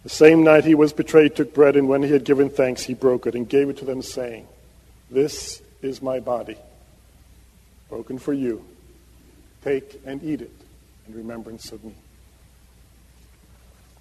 the 0.04 0.08
same 0.08 0.44
night 0.44 0.64
he 0.64 0.74
was 0.74 0.92
betrayed, 0.92 1.34
took 1.34 1.52
bread, 1.52 1.74
and 1.74 1.88
when 1.88 2.02
he 2.02 2.12
had 2.12 2.24
given 2.24 2.50
thanks, 2.50 2.84
he 2.84 2.94
broke 2.94 3.26
it 3.26 3.34
and 3.34 3.48
gave 3.48 3.68
it 3.68 3.78
to 3.78 3.84
them, 3.84 4.02
saying, 4.02 4.46
This 5.10 5.60
is 5.82 6.00
my 6.00 6.20
body, 6.20 6.56
broken 7.90 8.18
for 8.18 8.32
you. 8.32 8.64
Take 9.62 10.00
and 10.06 10.22
eat 10.22 10.40
it 10.40 10.52
in 11.06 11.14
remembrance 11.14 11.72
of 11.72 11.84
me. 11.84 11.94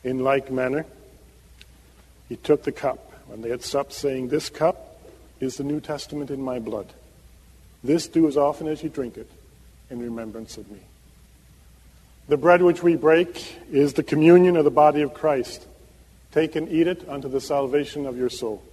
In 0.03 0.19
like 0.19 0.49
manner, 0.49 0.85
he 2.29 2.37
took 2.37 2.63
the 2.63 2.71
cup. 2.71 3.11
When 3.27 3.41
they 3.41 3.49
had 3.49 3.63
supped, 3.63 3.91
saying, 3.91 4.29
This 4.29 4.49
cup 4.49 5.01
is 5.39 5.57
the 5.57 5.63
New 5.63 5.81
Testament 5.81 6.31
in 6.31 6.41
my 6.41 6.59
blood. 6.59 6.93
This 7.83 8.07
do 8.07 8.27
as 8.27 8.37
often 8.37 8.67
as 8.67 8.81
you 8.81 8.89
drink 8.89 9.17
it 9.17 9.29
in 9.89 9.99
remembrance 9.99 10.57
of 10.57 10.69
me. 10.71 10.79
The 12.27 12.37
bread 12.37 12.61
which 12.61 12.83
we 12.83 12.95
break 12.95 13.57
is 13.71 13.93
the 13.93 14.03
communion 14.03 14.55
of 14.55 14.63
the 14.63 14.71
body 14.71 15.01
of 15.01 15.13
Christ. 15.13 15.65
Take 16.31 16.55
and 16.55 16.69
eat 16.69 16.87
it 16.87 17.07
unto 17.09 17.27
the 17.27 17.41
salvation 17.41 18.05
of 18.05 18.17
your 18.17 18.29
soul. 18.29 18.63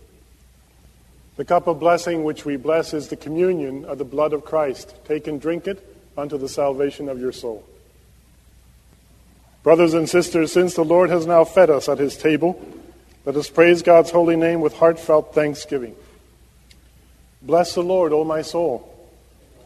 The 1.36 1.44
cup 1.44 1.66
of 1.66 1.78
blessing 1.78 2.24
which 2.24 2.44
we 2.44 2.56
bless 2.56 2.94
is 2.94 3.08
the 3.08 3.16
communion 3.16 3.84
of 3.84 3.98
the 3.98 4.04
blood 4.04 4.32
of 4.32 4.44
Christ. 4.44 4.94
Take 5.04 5.26
and 5.26 5.40
drink 5.40 5.66
it 5.66 5.86
unto 6.16 6.38
the 6.38 6.48
salvation 6.48 7.08
of 7.08 7.20
your 7.20 7.32
soul. 7.32 7.64
Brothers 9.62 9.94
and 9.94 10.08
sisters, 10.08 10.52
since 10.52 10.74
the 10.74 10.84
Lord 10.84 11.10
has 11.10 11.26
now 11.26 11.44
fed 11.44 11.70
us 11.70 11.88
at 11.88 11.98
his 11.98 12.16
table, 12.16 12.64
let 13.24 13.36
us 13.36 13.50
praise 13.50 13.82
God's 13.82 14.10
holy 14.10 14.36
name 14.36 14.60
with 14.60 14.74
heartfelt 14.74 15.34
thanksgiving. 15.34 15.94
Bless 17.42 17.74
the 17.74 17.82
Lord, 17.82 18.12
O 18.12 18.24
my 18.24 18.42
soul, 18.42 18.88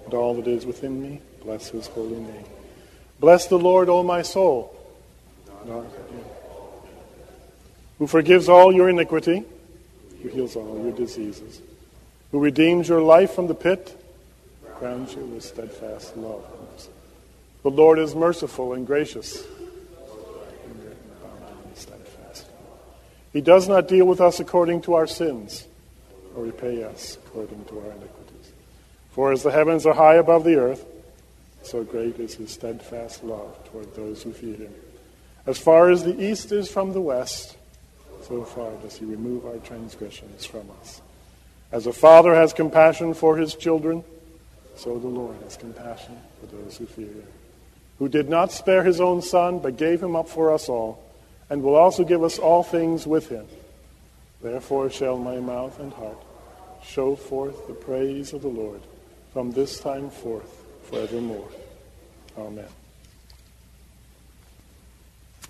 and 0.05 0.15
all 0.15 0.35
that 0.35 0.47
is 0.47 0.67
within 0.67 1.01
me. 1.01 1.21
Bless 1.43 1.69
his 1.69 1.87
holy 1.87 2.19
name. 2.19 2.45
Bless 3.21 3.47
the 3.47 3.59
Lord, 3.59 3.89
O 3.89 4.03
my 4.03 4.23
soul, 4.23 4.75
who 7.99 8.07
forgives 8.07 8.49
all 8.49 8.73
your 8.73 8.89
iniquity, 8.89 9.45
who 10.23 10.29
heals 10.29 10.57
all 10.57 10.83
your 10.83 10.93
diseases, 10.93 11.61
who 12.31 12.39
redeems 12.39 12.89
your 12.89 13.03
life 13.03 13.33
from 13.33 13.47
the 13.47 13.55
pit, 13.55 13.97
crowns 14.77 15.15
you 15.15 15.25
with 15.25 15.45
steadfast 15.45 16.17
love. 16.17 16.45
The 17.63 17.71
Lord 17.71 17.99
is 17.99 18.15
merciful 18.15 18.73
and 18.73 18.87
gracious. 18.87 19.45
He 23.33 23.41
does 23.41 23.69
not 23.69 23.87
deal 23.87 24.07
with 24.07 24.21
us 24.21 24.41
according 24.41 24.83
to 24.83 24.95
our 24.95 25.07
sins, 25.07 25.67
or 26.35 26.45
repay 26.45 26.83
us 26.83 27.17
according 27.27 27.65
to 27.67 27.79
our 27.79 27.91
iniquities. 27.93 28.53
For 29.13 29.33
as 29.33 29.43
the 29.43 29.53
heavens 29.53 29.87
are 29.87 29.95
high 29.95 30.17
above 30.17 30.45
the 30.45 30.57
earth, 30.57 30.85
so 31.63 31.85
great 31.85 32.19
is 32.19 32.35
his 32.35 32.51
steadfast 32.51 33.23
love 33.23 33.57
toward 33.71 33.95
those 33.95 34.23
who 34.23 34.33
fear 34.33 34.57
him. 34.57 34.75
As 35.47 35.59
far 35.59 35.91
as 35.91 36.03
the 36.05 36.21
east 36.21 36.51
is 36.51 36.71
from 36.71 36.93
the 36.93 37.01
west, 37.01 37.57
so 38.31 38.45
far 38.45 38.71
does 38.77 38.97
he 38.97 39.05
remove 39.05 39.45
our 39.45 39.57
transgressions 39.57 40.47
from 40.47 40.71
us. 40.81 41.03
As 41.73 41.88
a 41.88 41.93
father 41.93 42.33
has 42.33 42.53
compassion 42.53 43.12
for 43.12 43.37
his 43.37 43.57
children, 43.57 44.05
so 44.77 45.01
the 45.01 45.09
Lord 45.09 45.35
has 45.43 45.57
compassion 45.57 46.16
for 46.38 46.47
those 46.47 46.77
who 46.77 46.87
fear 46.87 47.09
him. 47.09 47.27
Who 47.99 48.09
did 48.09 48.29
not 48.29 48.53
spare 48.53 48.85
his 48.85 49.01
own 49.01 49.21
son, 49.21 49.59
but 49.59 49.77
gave 49.77 50.01
him 50.01 50.14
up 50.14 50.29
for 50.29 50.55
us 50.55 50.69
all, 50.69 51.03
and 51.51 51.61
will 51.61 51.75
also 51.75 52.05
give 52.05 52.23
us 52.23 52.38
all 52.38 52.62
things 52.62 53.05
with 53.05 53.29
him. 53.29 53.47
Therefore 54.40 54.90
shall 54.90 55.19
my 55.19 55.40
mouth 55.40 55.81
and 55.81 55.93
heart 55.93 56.23
show 56.85 57.16
forth 57.16 57.66
the 57.66 57.75
praise 57.75 58.33
of 58.33 58.43
the 58.43 58.49
Lord 58.49 58.81
from 59.33 59.51
this 59.51 59.81
time 59.81 60.09
forth 60.09 60.64
forevermore. 60.85 61.49
Amen. 62.38 62.69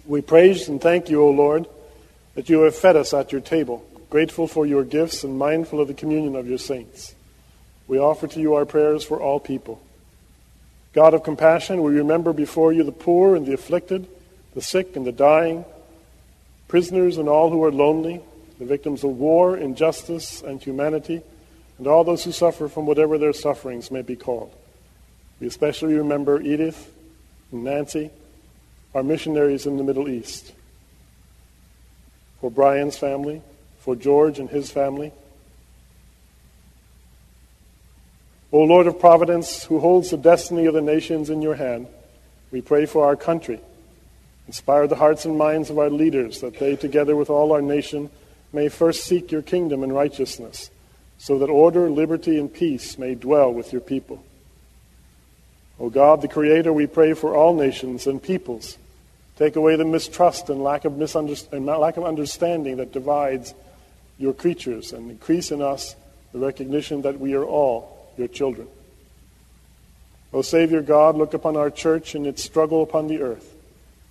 We 0.06 0.22
praise 0.22 0.66
and 0.70 0.80
thank 0.80 1.10
you, 1.10 1.22
O 1.22 1.30
Lord, 1.30 1.68
that 2.34 2.48
you 2.48 2.60
have 2.62 2.74
fed 2.74 2.96
us 2.96 3.12
at 3.12 3.32
your 3.32 3.40
table, 3.40 3.84
grateful 4.08 4.46
for 4.46 4.66
your 4.66 4.84
gifts 4.84 5.24
and 5.24 5.38
mindful 5.38 5.80
of 5.80 5.88
the 5.88 5.94
communion 5.94 6.36
of 6.36 6.48
your 6.48 6.58
saints. 6.58 7.14
We 7.88 7.98
offer 7.98 8.26
to 8.28 8.40
you 8.40 8.54
our 8.54 8.66
prayers 8.66 9.04
for 9.04 9.20
all 9.20 9.40
people. 9.40 9.82
God 10.92 11.14
of 11.14 11.22
compassion, 11.22 11.82
we 11.82 11.94
remember 11.94 12.32
before 12.32 12.72
you 12.72 12.82
the 12.82 12.92
poor 12.92 13.36
and 13.36 13.46
the 13.46 13.54
afflicted, 13.54 14.08
the 14.54 14.62
sick 14.62 14.96
and 14.96 15.06
the 15.06 15.12
dying, 15.12 15.64
prisoners 16.68 17.18
and 17.18 17.28
all 17.28 17.50
who 17.50 17.62
are 17.64 17.72
lonely, 17.72 18.20
the 18.58 18.64
victims 18.64 19.04
of 19.04 19.10
war, 19.10 19.56
injustice, 19.56 20.42
and 20.42 20.62
humanity, 20.62 21.22
and 21.78 21.86
all 21.86 22.04
those 22.04 22.24
who 22.24 22.32
suffer 22.32 22.68
from 22.68 22.86
whatever 22.86 23.18
their 23.18 23.32
sufferings 23.32 23.90
may 23.90 24.02
be 24.02 24.16
called. 24.16 24.54
We 25.40 25.46
especially 25.46 25.94
remember 25.94 26.40
Edith 26.40 26.92
and 27.52 27.64
Nancy, 27.64 28.10
our 28.94 29.02
missionaries 29.02 29.66
in 29.66 29.78
the 29.78 29.84
Middle 29.84 30.08
East, 30.08 30.52
for 32.40 32.50
Brian's 32.50 32.96
family, 32.96 33.42
for 33.80 33.94
George 33.94 34.38
and 34.38 34.48
his 34.48 34.70
family. 34.70 35.12
O 38.52 38.62
Lord 38.64 38.86
of 38.86 38.98
Providence, 38.98 39.64
who 39.64 39.78
holds 39.78 40.10
the 40.10 40.16
destiny 40.16 40.66
of 40.66 40.74
the 40.74 40.80
nations 40.80 41.30
in 41.30 41.40
your 41.40 41.54
hand, 41.54 41.86
we 42.50 42.60
pray 42.60 42.86
for 42.86 43.06
our 43.06 43.14
country. 43.14 43.60
Inspire 44.48 44.88
the 44.88 44.96
hearts 44.96 45.24
and 45.24 45.38
minds 45.38 45.70
of 45.70 45.78
our 45.78 45.90
leaders 45.90 46.40
that 46.40 46.58
they, 46.58 46.74
together 46.74 47.14
with 47.14 47.30
all 47.30 47.52
our 47.52 47.62
nation, 47.62 48.10
may 48.52 48.68
first 48.68 49.04
seek 49.04 49.30
your 49.30 49.42
kingdom 49.42 49.84
and 49.84 49.94
righteousness, 49.94 50.70
so 51.18 51.38
that 51.38 51.48
order, 51.48 51.88
liberty, 51.88 52.38
and 52.38 52.52
peace 52.52 52.98
may 52.98 53.14
dwell 53.14 53.52
with 53.52 53.72
your 53.72 53.80
people. 53.80 54.24
O 55.78 55.88
God, 55.88 56.20
the 56.20 56.28
Creator, 56.28 56.72
we 56.72 56.88
pray 56.88 57.14
for 57.14 57.36
all 57.36 57.54
nations 57.54 58.08
and 58.08 58.20
peoples. 58.20 58.76
Take 59.40 59.56
away 59.56 59.74
the 59.76 59.86
mistrust 59.86 60.50
and 60.50 60.62
lack 60.62 60.84
of, 60.84 61.00
and 61.00 61.64
lack 61.66 61.96
of 61.96 62.04
understanding 62.04 62.76
that 62.76 62.92
divides 62.92 63.54
your 64.18 64.34
creatures 64.34 64.92
and 64.92 65.10
increase 65.10 65.50
in 65.50 65.62
us 65.62 65.96
the 66.34 66.38
recognition 66.38 67.00
that 67.02 67.18
we 67.18 67.32
are 67.32 67.42
all 67.42 68.12
your 68.18 68.28
children. 68.28 68.68
O 70.34 70.42
Savior 70.42 70.82
God, 70.82 71.16
look 71.16 71.32
upon 71.32 71.56
our 71.56 71.70
church 71.70 72.14
and 72.14 72.26
its 72.26 72.44
struggle 72.44 72.82
upon 72.82 73.06
the 73.06 73.22
earth. 73.22 73.56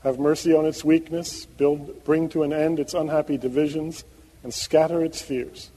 Have 0.02 0.18
mercy 0.18 0.52
on 0.52 0.66
its 0.66 0.84
weakness, 0.84 1.46
build, 1.46 2.04
bring 2.06 2.30
to 2.30 2.42
an 2.42 2.52
end 2.52 2.80
its 2.80 2.96
unhappy 2.96 3.38
divisions, 3.38 4.04
and 4.42 4.52
scatter 4.52 5.06
its 5.06 5.22
fears. 5.22 5.70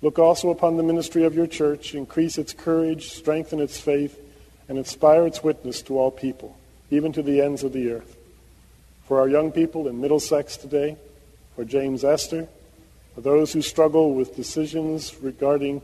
Look 0.00 0.20
also 0.20 0.48
upon 0.50 0.76
the 0.76 0.84
ministry 0.84 1.24
of 1.24 1.34
your 1.34 1.48
church, 1.48 1.92
increase 1.96 2.38
its 2.38 2.52
courage, 2.52 3.10
strengthen 3.10 3.58
its 3.58 3.80
faith, 3.80 4.16
and 4.68 4.78
inspire 4.78 5.26
its 5.26 5.42
witness 5.42 5.82
to 5.82 5.98
all 5.98 6.12
people, 6.12 6.56
even 6.88 7.12
to 7.14 7.22
the 7.24 7.40
ends 7.40 7.64
of 7.64 7.72
the 7.72 7.90
earth. 7.90 8.18
For 9.10 9.18
our 9.18 9.28
young 9.28 9.50
people 9.50 9.88
in 9.88 10.00
Middlesex 10.00 10.56
today, 10.56 10.96
for 11.56 11.64
James 11.64 12.04
Esther, 12.04 12.46
for 13.16 13.22
those 13.22 13.52
who 13.52 13.60
struggle 13.60 14.14
with 14.14 14.36
decisions 14.36 15.16
regarding 15.20 15.82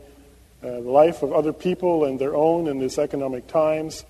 uh, 0.63 0.67
the 0.67 0.79
life 0.79 1.23
of 1.23 1.33
other 1.33 1.51
people 1.51 2.05
and 2.05 2.17
their 2.17 2.33
own 2.33 2.69
in 2.69 2.79
these 2.79 2.97
economic 2.97 3.45
times, 3.47 4.05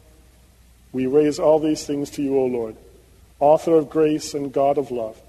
we 0.91 1.07
raise 1.07 1.39
all 1.39 1.57
these 1.57 1.83
things 1.83 2.11
to 2.11 2.21
you, 2.21 2.37
O 2.37 2.45
Lord, 2.45 2.75
author 3.39 3.73
of 3.73 3.89
grace 3.89 4.35
and 4.35 4.53
God 4.53 4.77
of 4.77 4.91
love, 4.91 5.19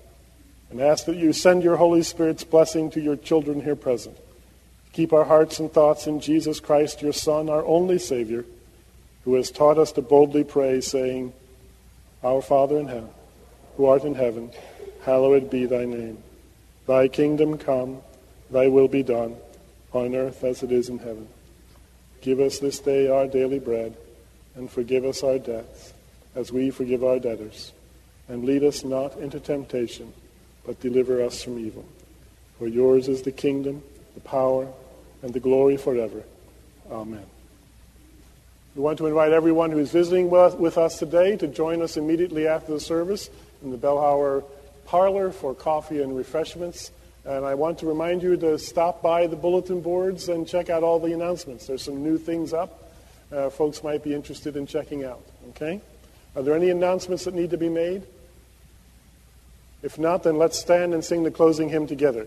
and 0.68 0.83
ask 0.83 1.07
that 1.07 1.16
you 1.16 1.33
send 1.33 1.62
your 1.62 1.77
Holy 1.77 2.03
Spirit's 2.03 2.44
blessing 2.44 2.90
to 2.90 3.01
your 3.01 3.16
children 3.16 3.62
here 3.62 3.74
present. 3.74 4.18
Keep 4.92 5.14
our 5.14 5.24
hearts 5.24 5.61
and 5.61 5.72
thoughts 5.72 6.07
in 6.07 6.20
Jesus 6.20 6.61
Christ, 6.61 7.01
your 7.01 7.14
Son, 7.14 7.48
our 7.48 7.64
only 7.64 7.98
Savior 7.98 8.44
who 9.24 9.33
has 9.37 9.51
taught 9.51 9.79
us 9.79 9.92
to 9.92 10.03
boldly 10.03 10.44
pray, 10.44 10.83
saying, 10.83 11.33
Our 12.22 12.42
Father 12.42 12.77
in 12.77 12.88
heaven, 12.88 13.09
who 13.79 13.87
art 13.87 14.03
in 14.03 14.17
heaven, 14.17 14.51
hallowed 15.05 15.49
be 15.49 15.64
thy 15.64 15.85
name. 15.85 16.19
Thy 16.88 17.07
kingdom 17.07 17.57
come, 17.57 18.03
thy 18.51 18.67
will 18.67 18.88
be 18.88 19.05
done, 19.05 19.37
on 19.93 20.17
earth 20.17 20.43
as 20.43 20.64
it 20.64 20.73
is 20.73 20.88
in 20.88 20.99
heaven. 20.99 21.29
Give 22.21 22.41
us 22.41 22.59
this 22.59 22.81
day 22.81 23.07
our 23.09 23.29
daily 23.29 23.61
bread, 23.61 23.97
and 24.57 24.69
forgive 24.69 25.05
us 25.05 25.23
our 25.23 25.38
debts, 25.38 25.95
as 26.35 26.51
we 26.51 26.71
forgive 26.71 27.05
our 27.05 27.21
debtors. 27.21 27.73
And 28.27 28.45
lead 28.45 28.64
us 28.64 28.83
not 28.83 29.17
into 29.19 29.38
temptation, 29.38 30.12
but 30.67 30.81
deliver 30.81 31.23
us 31.23 31.45
from 31.45 31.61
evil. 31.61 31.87
For 32.59 32.67
yours 32.67 33.07
is 33.07 33.23
the 33.23 33.31
kingdom, 33.31 33.85
the 34.14 34.21
power, 34.21 34.67
and 35.23 35.33
the 35.33 35.41
glory 35.41 35.77
forever. 35.77 36.25
Amen. 36.91 37.27
We 38.75 38.83
want 38.83 38.99
to 38.99 39.07
invite 39.07 39.31
everyone 39.31 39.71
who 39.71 39.79
is 39.79 39.93
visiting 39.93 40.31
with 40.31 40.77
us 40.79 40.99
today 40.99 41.37
to 41.37 41.47
join 41.47 41.81
us 41.81 41.97
immediately 41.97 42.49
after 42.49 42.73
the 42.73 42.81
service 42.81 43.31
in 43.62 43.71
the 43.71 43.79
Bellhauer 43.79 44.44
parlor 44.87 45.31
for 45.31 45.55
coffee 45.55 46.03
and 46.03 46.16
refreshments. 46.16 46.90
And 47.25 47.44
I 47.44 47.55
want 47.55 47.79
to 47.81 47.87
remind 47.87 48.23
you 48.23 48.37
to 48.37 48.59
stop 48.59 49.03
by 49.03 49.27
the 49.27 49.37
bulletin 49.37 49.81
boards 49.81 50.29
and 50.29 50.49
check 50.49 50.71
out 50.71 50.83
all 50.83 50.99
the 50.99 51.12
announcements. 51.12 51.66
There's 51.66 51.82
some 51.82 52.03
new 52.03 52.16
things 52.16 52.53
up 52.53 52.89
uh, 53.32 53.51
folks 53.51 53.82
might 53.82 54.03
be 54.03 54.14
interested 54.14 54.57
in 54.57 54.66
checking 54.66 55.05
out. 55.05 55.22
Okay? 55.51 55.80
Are 56.37 56.43
there 56.43 56.55
any 56.55 56.70
announcements 56.70 57.24
that 57.24 57.35
need 57.35 57.51
to 57.51 57.59
be 57.59 57.68
made? 57.68 58.05
If 59.82 59.99
not, 59.99 60.22
then 60.22 60.39
let's 60.39 60.59
stand 60.59 60.95
and 60.95 61.05
sing 61.05 61.22
the 61.22 61.30
closing 61.30 61.68
hymn 61.68 61.87
together. 61.87 62.26